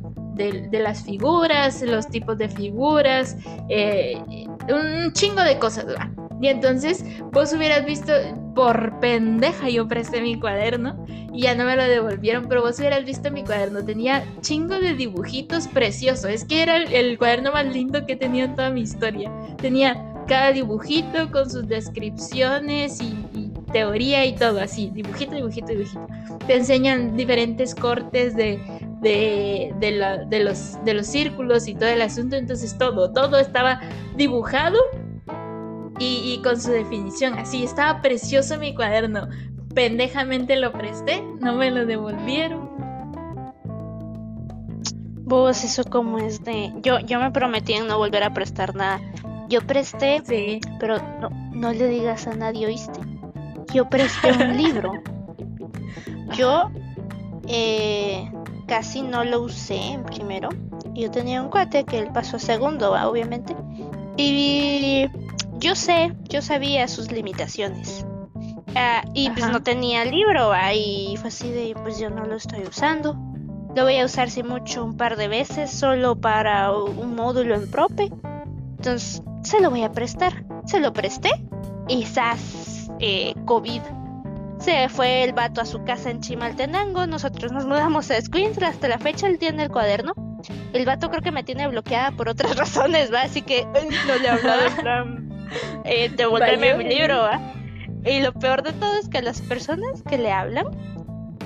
[0.47, 3.38] de, las figuras, los tipos de figuras,
[3.68, 4.18] eh,
[4.70, 5.86] un chingo de cosas.
[6.41, 8.13] Y entonces vos hubieras visto,
[8.55, 13.03] por pendeja yo presté mi cuaderno y ya no me lo devolvieron, pero vos hubieras
[13.05, 18.05] visto mi cuaderno, tenía chingo de dibujitos preciosos, es que era el, cuaderno más lindo
[18.05, 19.31] que he tenido en toda mi historia.
[19.57, 23.15] Tenía cada dibujito con sus descripciones y,
[23.71, 26.07] teoría y todo así, dibujito, dibujito, dibujito.
[26.47, 28.59] Te enseñan diferentes cortes de,
[29.01, 33.79] de, de, los, de los círculos y todo el asunto, entonces todo, todo estaba
[34.15, 34.79] dibujado
[36.00, 37.38] y, con su definición.
[37.38, 39.28] Así, estaba precioso mi cuaderno.
[39.74, 42.70] Pendejamente lo presté, no me lo devolvieron.
[45.26, 46.74] Vos, eso como es de...
[46.82, 49.00] Yo, yo me prometí en no volver a prestar nada.
[49.47, 50.60] Yo presté, sí.
[50.80, 53.00] pero no, no le digas a nadie, ¿oíste?
[53.74, 54.93] Yo presté un libro.
[56.36, 56.72] Yo
[57.47, 58.32] eh,
[58.68, 60.50] casi no lo usé en primero.
[60.93, 63.56] Yo tenía un cuate que él pasó a segundo, obviamente.
[64.18, 65.06] Y
[65.60, 68.05] yo sé, yo sabía sus limitaciones.
[68.76, 72.64] Ah, y pues no tenía libro, ahí fue así de, pues yo no lo estoy
[72.64, 73.18] usando.
[73.76, 77.70] Lo voy a usar si mucho un par de veces, solo para un módulo en
[77.70, 78.12] prope.
[78.78, 80.45] Entonces, se lo voy a prestar.
[80.66, 81.30] Se lo presté
[81.88, 82.89] y ¡zas!
[82.99, 83.82] Eh, COVID.
[84.60, 88.89] Se fue el vato a su casa en Chimaltenango, nosotros nos mudamos a Squintle, hasta
[88.89, 90.14] la fecha él tiene el cuaderno.
[90.74, 93.22] El vato creo que me tiene bloqueada por otras razones, ¿va?
[93.22, 95.28] Así que no le hablo de
[95.86, 97.26] eh, devolverme mi libro,
[98.06, 100.68] Y lo peor de todo es que las personas que le hablan,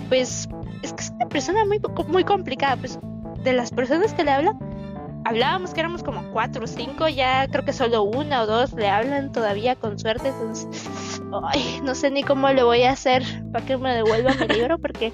[0.10, 0.47] pues
[0.82, 2.99] es que es una persona muy, muy complicada, pues
[3.43, 4.58] de las personas que le hablan,
[5.26, 8.89] hablábamos que éramos como cuatro o cinco, ya creo que solo una o dos le
[8.89, 13.66] hablan todavía con suerte, entonces, ay, no sé ni cómo le voy a hacer para
[13.66, 15.12] que me devuelva mi libro, porque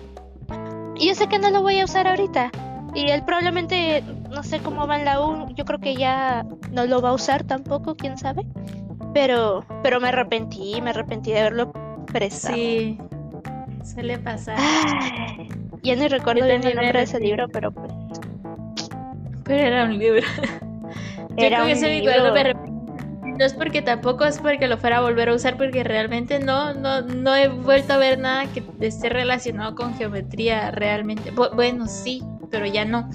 [0.99, 2.51] yo sé que no lo voy a usar ahorita.
[2.93, 4.03] Y él probablemente,
[4.39, 7.13] no sé cómo va en la U, yo creo que ya no lo va a
[7.13, 8.45] usar tampoco, quién sabe.
[9.13, 11.73] Pero, pero me arrepentí, me arrepentí de haberlo
[12.05, 12.55] prestado.
[12.55, 12.97] Sí,
[13.83, 14.57] suele pasar.
[15.83, 17.91] ya no recuerdo bien el nombre de ese libro, pero pues.
[19.43, 20.21] Pero era un libro.
[21.35, 22.33] era un libro.
[23.37, 26.73] No es porque tampoco es porque lo fuera a volver a usar, porque realmente no,
[26.73, 31.31] no, no he vuelto a ver nada que esté relacionado con geometría realmente.
[31.31, 33.09] Bueno, sí, pero ya no.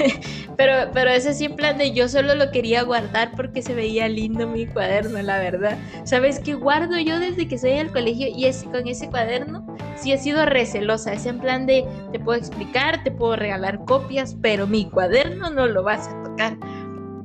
[0.56, 4.08] pero, pero ese sí en plan de yo solo lo quería guardar porque se veía
[4.08, 5.78] lindo mi cuaderno, la verdad.
[6.04, 8.28] ¿Sabes qué guardo yo desde que soy al colegio?
[8.28, 9.66] Y con ese cuaderno
[9.96, 11.12] sí he sido recelosa.
[11.12, 15.66] Es en plan de te puedo explicar, te puedo regalar copias, pero mi cuaderno no
[15.66, 16.56] lo vas a tocar.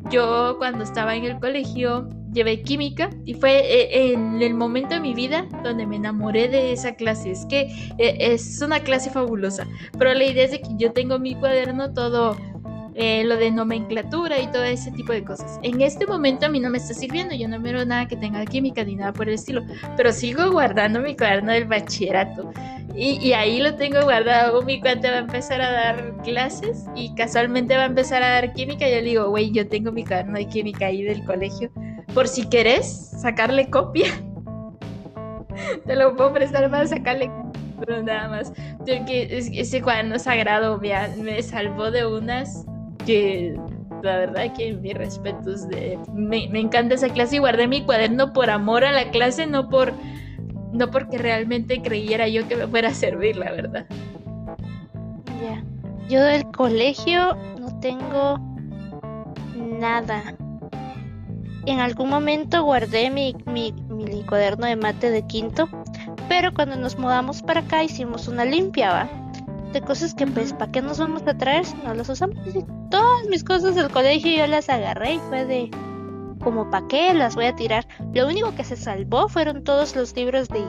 [0.10, 5.01] Yo cuando estaba en el colegio llevé química y fue eh, en el momento de
[5.01, 7.32] mi vida donde me enamoré de esa clase.
[7.32, 7.61] Es que
[7.97, 9.67] eh, es una clase fabulosa,
[9.97, 12.38] pero la idea es de que yo tengo mi cuaderno todo
[12.95, 15.59] eh, lo de nomenclatura y todo ese tipo de cosas.
[15.63, 18.45] En este momento a mí no me está sirviendo, yo no miro nada que tenga
[18.45, 19.63] química ni nada por el estilo,
[19.95, 22.51] pero sigo guardando mi cuaderno del bachillerato.
[22.95, 24.61] Y, ahí lo tengo guardado.
[24.63, 28.53] Mi cuate va a empezar a dar clases y casualmente va a empezar a dar
[28.53, 28.89] química.
[28.89, 31.71] Y yo le digo, güey, yo tengo mi cuaderno de química ahí del colegio
[32.14, 34.07] por si querés sacarle copia.
[35.86, 37.30] Te lo puedo prestar para sacarle
[37.80, 38.53] pero nada más.
[38.80, 42.66] Porque ese cuaderno sagrado me, me salvó de unas
[43.05, 43.55] que
[44.03, 45.68] la verdad que mis respetos.
[45.68, 49.47] De, me, me, encanta esa clase y guardé mi cuaderno por amor a la clase,
[49.47, 49.93] no por
[50.72, 53.86] no porque realmente creyera yo que me fuera a servir, la verdad.
[55.41, 55.64] Ya.
[56.07, 58.39] Yo del colegio no tengo
[59.55, 60.36] nada.
[61.66, 65.70] En algún momento guardé mi, mi, mi cuaderno de mate de quinto,
[66.28, 69.10] pero cuando nos mudamos para acá hicimos una limpia, ¿va?
[69.74, 72.38] De cosas que pues, ¿para qué nos vamos a traer si no las usamos?
[72.89, 75.70] todas mis cosas del colegio yo las agarré y fue de,
[76.43, 77.88] como para qué las voy a tirar.
[78.14, 80.64] Lo único que se salvó fueron todos los libros de,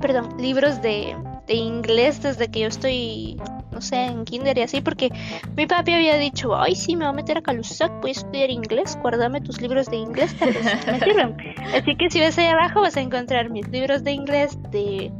[0.00, 1.16] perdón, libros de,
[1.50, 3.36] de inglés desde que yo estoy
[3.72, 5.10] no sé, en kinder y así, porque
[5.56, 8.50] mi papi había dicho, ay, sí, me voy a meter a Calusac, voy a estudiar
[8.50, 11.36] inglés, guárdame tus libros de inglés, tal vez me sirven.
[11.74, 15.10] Así que si ves ahí abajo vas a encontrar mis libros de inglés de,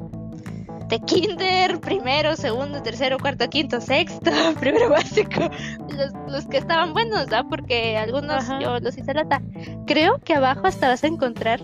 [0.88, 5.50] de kinder, primero, segundo, tercero, cuarto, quinto, sexto, primero básico,
[5.88, 7.44] los, los que estaban buenos, ¿verdad?
[7.48, 9.42] Porque algunos yo los hice lata.
[9.86, 11.60] Creo que abajo hasta vas a encontrar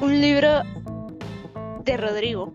[0.00, 0.62] un libro
[1.84, 2.52] de Rodrigo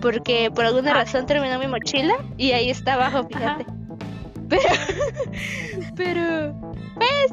[0.00, 3.66] porque por alguna razón terminó mi mochila y ahí está abajo, fíjate.
[4.48, 4.62] Pero,
[5.96, 6.54] pero,
[6.94, 7.32] pues,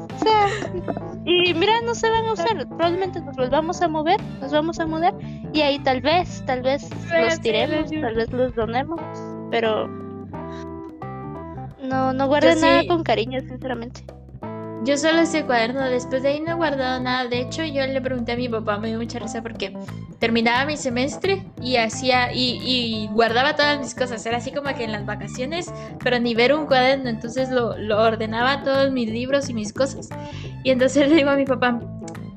[1.24, 4.86] y mira, no se van a usar, probablemente nos volvamos a mover, nos vamos a
[4.86, 5.14] mudar
[5.52, 9.00] y ahí tal vez, tal vez los tiremos, tal vez los donemos,
[9.50, 9.88] pero
[11.82, 14.04] no, no guarden nada con cariño, sinceramente.
[14.86, 17.26] Yo solo ese cuaderno, después de ahí no he guardado nada.
[17.26, 19.76] De hecho, yo le pregunté a mi papá, me dio mucha risa porque
[20.20, 24.24] terminaba mi semestre y hacía y, guardaba todas mis cosas.
[24.24, 25.72] Era así como que en las vacaciones,
[26.04, 27.08] pero ni ver un cuaderno.
[27.10, 30.08] Entonces lo, lo ordenaba todos mis libros y mis cosas.
[30.62, 31.80] Y entonces le digo a mi papá,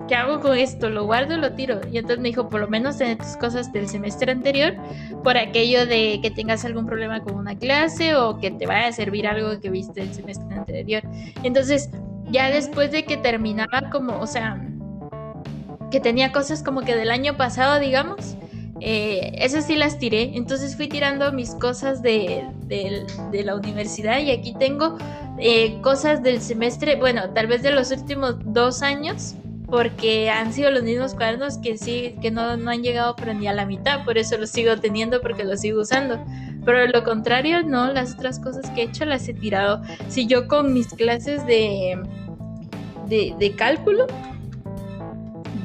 [0.07, 0.89] ¿qué hago con esto?
[0.89, 1.81] ¿Lo guardo o lo tiro?
[1.91, 4.73] Y entonces me dijo, por lo menos tener tus cosas del semestre anterior,
[5.23, 8.91] por aquello de que tengas algún problema con una clase o que te vaya a
[8.91, 11.03] servir algo que viste el semestre anterior.
[11.43, 11.91] Entonces,
[12.31, 14.61] ya después de que terminaba como, o sea,
[15.91, 18.35] que tenía cosas como que del año pasado, digamos,
[18.81, 20.31] eh, esas sí las tiré.
[20.35, 22.45] Entonces fui tirando mis cosas de,
[23.31, 24.97] la universidad y aquí tengo
[25.39, 29.35] eh, cosas del semestre, bueno, tal vez de los últimos dos años,
[29.67, 33.47] porque han sido los mismos cuadernos que sí, que no, no han llegado pero ni
[33.47, 36.19] a la mitad, por eso los sigo teniendo porque los sigo usando.
[36.65, 39.81] Pero lo contrario, no, las otras cosas que he hecho las he tirado.
[40.07, 41.99] Si yo con mis clases de,
[43.07, 44.07] de, cálculo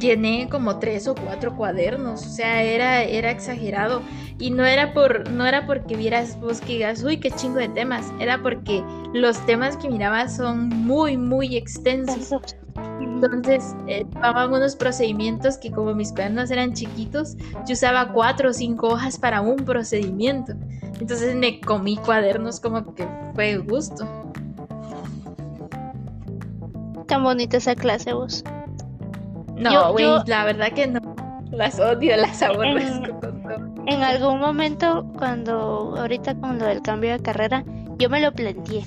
[0.00, 4.02] llené como tres o cuatro cuadernos, o sea, era, era exagerado.
[4.38, 7.68] Y no era por, no era porque vieras vos que digas, uy, qué chingo de
[7.68, 8.82] temas, era porque
[9.12, 12.34] los temas que miraba son muy, muy extensos.
[13.00, 14.04] Entonces, eh,
[14.50, 19.40] unos procedimientos que como mis cuadernos eran chiquitos, yo usaba cuatro o cinco hojas para
[19.40, 20.54] un procedimiento.
[21.00, 24.06] Entonces me comí cuadernos como que fue gusto.
[27.06, 28.44] Tan bonita esa clase vos.
[29.56, 31.00] No, güey, la verdad que no.
[31.50, 33.20] Las odio, las aborrezco.
[33.86, 37.64] En, en algún momento, cuando ahorita con lo del cambio de carrera,
[37.98, 38.84] yo me lo planteé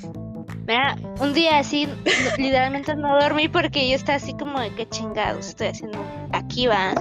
[0.67, 1.87] Mira, un día así,
[2.37, 5.97] literalmente no dormí porque yo estaba así como de qué chingados estoy haciendo
[6.33, 6.93] aquí, va.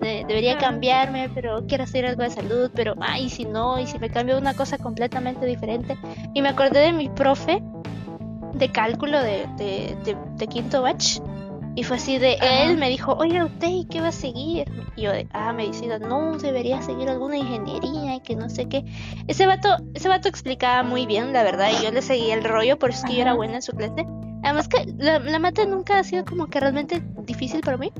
[0.00, 4.08] debería cambiarme, pero quiero hacer algo de salud, pero ay, si no, y si me
[4.08, 5.98] cambio una cosa completamente diferente.
[6.32, 7.62] Y me acordé de mi profe
[8.54, 11.20] de cálculo de, de, de quinto batch
[11.76, 14.70] y fue así de, él me dijo, oye, ¿usted qué va a seguir?
[14.94, 18.84] Y yo de, ah, medicina, no, debería seguir alguna ingeniería y que no sé qué.
[19.26, 22.78] Ese vato, ese vato explicaba muy bien, la verdad, y yo le seguía el rollo,
[22.78, 24.06] por eso es que yo era buena en su clase.
[24.44, 27.90] Además que la, la mata nunca ha sido como que realmente difícil para mí.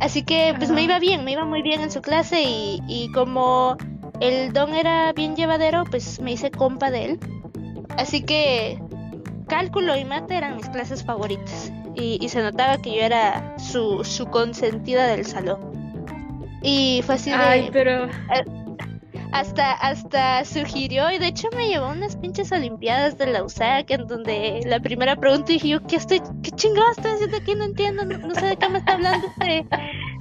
[0.00, 3.12] Así que pues me iba bien, me iba muy bien en su clase y, y
[3.12, 3.76] como
[4.18, 7.20] el don era bien llevadero, pues me hice compa de él.
[7.96, 8.80] Así que
[9.44, 14.26] cálculo y mate eran mis clases favoritas y, se notaba que yo era su, su
[14.26, 15.60] consentida del salón.
[16.62, 17.36] Y fue así de...
[17.36, 18.06] Ay, pero...
[18.06, 18.44] Eh,
[19.32, 24.06] hasta, hasta sugirió, y de hecho me llevó unas pinches olimpiadas de la USAC, en
[24.06, 27.54] donde la primera pregunta dije yo, ¿qué estoy, qué chingado estoy haciendo aquí?
[27.56, 29.66] No entiendo, no, sé de qué me está hablando este...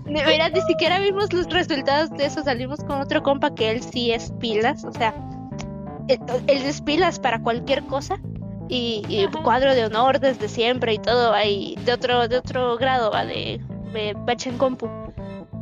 [0.06, 4.12] Mira, ni siquiera vimos los resultados de eso, salimos con otro compa que él sí
[4.12, 5.16] es pilas, o sea,
[6.08, 8.20] él, él es pilas para cualquier cosa
[8.74, 13.26] y, cuadro de honor desde siempre y todo ahí de otro de otro grado va
[13.26, 13.62] de,
[13.94, 14.16] de
[14.46, 14.90] en compu.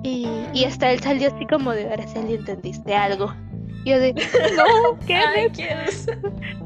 [0.04, 3.34] Y, y hasta él salió así como de si entendiste algo
[3.84, 4.14] y yo de
[4.58, 5.52] no qué Ay,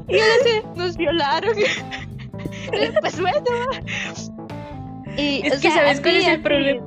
[0.08, 1.56] y yo de nos violaron
[3.00, 3.40] pues bueno.
[5.16, 6.86] Y, es que sabes cuál es el problema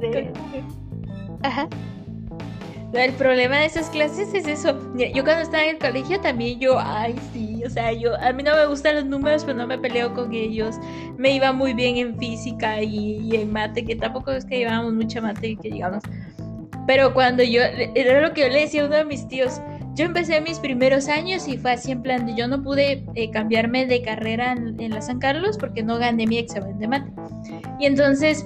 [1.43, 1.67] ajá
[2.93, 4.75] El problema de esas clases es eso.
[4.95, 8.41] Yo cuando estaba en el colegio también yo, ay, sí, o sea, yo a mí
[8.41, 10.75] no me gustan los números, pero no me peleo con ellos.
[11.15, 15.21] Me iba muy bien en física y, en mate, que tampoco es que llevábamos mucha
[15.21, 16.01] mate, que digamos.
[16.87, 17.61] Pero cuando yo,
[17.93, 19.61] era lo que yo le decía a uno de mis tíos,
[19.93, 23.29] yo empecé mis primeros años y fue así en plan de yo no pude eh,
[23.29, 27.11] cambiarme de carrera en, en, la San Carlos porque no gané mi examen de mate.
[27.79, 28.45] Y entonces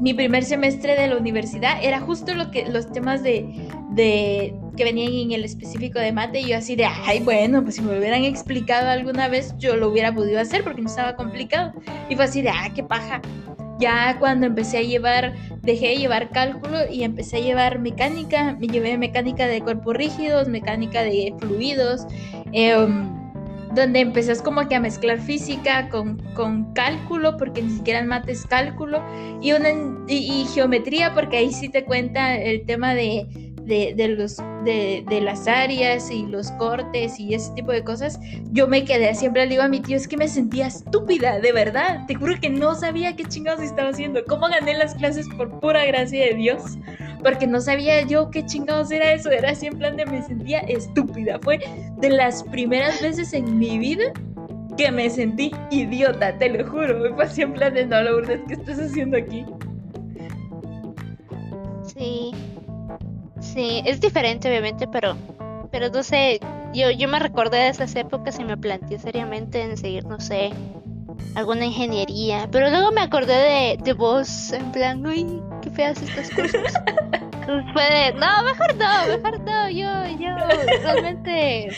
[0.00, 4.84] mi primer semestre de la universidad era justo lo que los temas de, de que
[4.84, 7.98] venían en el específico de mate y yo así de, ay, bueno, pues si me
[7.98, 11.72] hubieran explicado alguna vez yo lo hubiera podido hacer porque no estaba complicado.
[12.08, 13.20] Y fue así de, ah, qué paja.
[13.78, 18.68] Ya cuando empecé a llevar, dejé de llevar cálculo y empecé a llevar mecánica, me
[18.68, 22.06] llevé mecánica de cuerpos rígidos, mecánica de fluidos.
[22.52, 22.74] Eh,
[23.74, 28.32] donde empezás como que a mezclar física con, con cálculo, porque ni siquiera el mate
[28.32, 29.02] es cálculo,
[29.40, 29.70] y, una,
[30.08, 33.26] y, geometría, porque ahí sí te cuenta el tema de,
[33.64, 38.18] de, los, de, de, las áreas y los cortes y ese tipo de cosas,
[38.50, 41.52] yo me quedé, siempre le digo a mi tío, es que me sentía estúpida, de
[41.52, 45.60] verdad, te juro que no sabía qué chingados estaba haciendo, cómo gané las clases por
[45.60, 46.78] pura gracia de Dios
[47.22, 50.60] porque no sabía yo qué chingados era eso, era así en plan de me sentía
[50.60, 51.60] estúpida, fue
[51.98, 54.12] de las primeras veces en mi vida
[54.76, 58.54] que me sentí idiota, te lo juro, fue así en plan de no, Lourdes, ¿qué
[58.54, 59.44] estás haciendo aquí?
[61.84, 62.32] Sí,
[63.40, 65.16] sí, es diferente obviamente, pero,
[65.70, 66.40] pero no sé,
[66.72, 70.50] yo, yo me recordé de esas épocas y me planteé seriamente en seguir, no sé,
[71.34, 72.48] alguna ingeniería.
[72.50, 76.74] Pero luego me acordé de, de vos, en plan, uy, qué feas estas cosas.
[77.50, 79.88] No, mejor no, mejor no, yo,
[80.20, 80.28] yo
[80.82, 81.68] realmente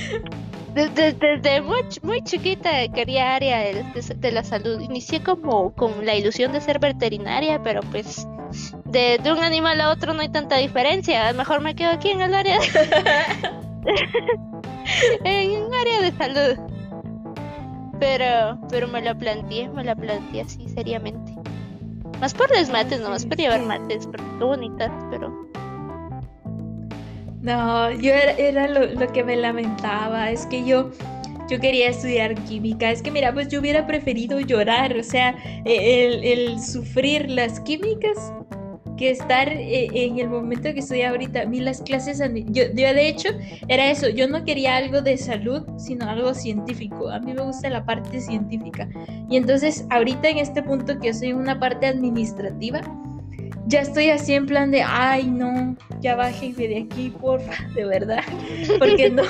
[0.75, 3.85] desde, desde muy, muy, chiquita quería área de,
[4.17, 4.81] de, la salud.
[4.81, 8.27] Inicié como con la ilusión de ser veterinaria, pero pues
[8.85, 11.33] de, de, un animal a otro no hay tanta diferencia.
[11.33, 12.67] Mejor me quedo aquí en el área de,
[15.25, 16.72] en un área de salud.
[18.03, 21.35] Pero, pero me la planteé, me la planteé así seriamente.
[22.21, 25.49] Más por los mates, no más por llevar mates, porque qué bonitas, pero.
[27.43, 30.91] No, yo era, lo, que me lamentaba, es que yo
[31.49, 32.91] yo quería estudiar química.
[32.91, 38.33] Es que mira, pues yo hubiera preferido llorar, o sea, el, el sufrir las químicas
[38.97, 41.43] que estar eh, en el momento que estoy ahorita.
[41.43, 43.29] A mí las clases, yo, de hecho
[43.69, 47.11] era eso, yo no quería algo de salud, sino algo científico.
[47.11, 48.89] A mí me gusta la parte científica.
[49.29, 52.81] Y entonces ahorita en este punto que yo soy una parte administrativa,
[53.67, 58.23] ya estoy así en plan de, ay no, ya bájenme de aquí, porfa, de verdad.
[58.79, 59.23] Porque no,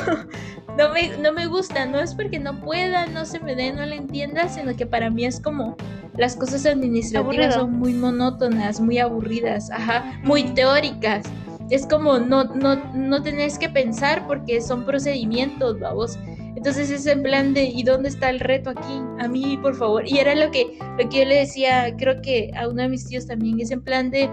[0.79, 3.85] no me, no me gusta, no es porque no pueda, no se me dé, no
[3.85, 5.77] le entienda, sino que para mí es como
[6.17, 11.27] las cosas administrativas son muy monótonas, muy aburridas, ajá, muy teóricas.
[11.71, 16.19] Es como no, no, no tenés que pensar porque son procedimientos, vamos.
[16.57, 19.01] Entonces es en plan de, ¿y dónde está el reto aquí?
[19.19, 20.07] A mí, por favor.
[20.07, 23.07] Y era lo que, lo que yo le decía, creo que a uno de mis
[23.07, 24.29] tíos también, es en plan de...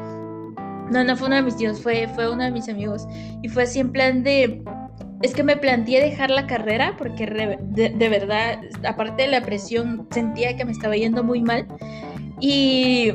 [0.92, 3.08] No, no fue uno de mis tíos, fue, fue uno de mis amigos.
[3.44, 4.64] Y fue así en plan de,
[5.22, 10.56] es que me planteé dejar la carrera porque de, verdad, aparte de la presión, sentía
[10.56, 11.68] que me estaba yendo muy mal.
[12.40, 13.12] Y,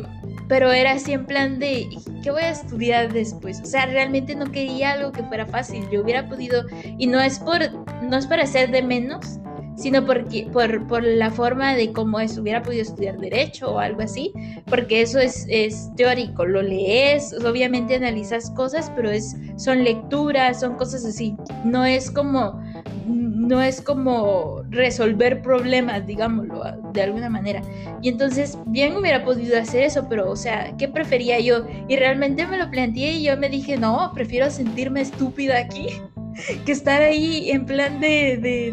[0.48, 1.88] pero era así en plan de,
[2.22, 3.60] ¿qué voy a estudiar después?
[3.60, 5.84] O sea, realmente no quería algo que fuera fácil.
[5.90, 6.64] Yo hubiera podido,
[6.98, 7.60] y no es por,
[8.02, 9.38] no es para ser de menos,
[9.76, 14.02] sino porque, por, por, la forma de cómo es, hubiera podido estudiar derecho o algo
[14.02, 14.32] así,
[14.66, 20.76] porque eso es, es teórico, lo lees, obviamente analizas cosas, pero es, son lecturas, son
[20.76, 22.62] cosas así, no es como,
[23.06, 27.62] no es como resolver problemas, digámoslo, de alguna manera.
[28.02, 31.66] Y entonces, bien hubiera podido hacer eso, pero, o sea, ¿qué prefería yo?
[31.88, 35.88] Y realmente me lo planteé y yo me dije, no, prefiero sentirme estúpida aquí
[36.66, 38.72] que estar ahí en plan de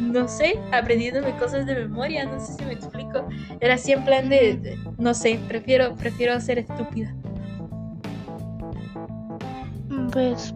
[0.00, 3.26] no sé, aprendiéndome cosas de memoria, no sé si me explico.
[3.60, 7.14] Era así en plan de, no sé, prefiero, prefiero ser estúpida.
[10.12, 10.54] Pues.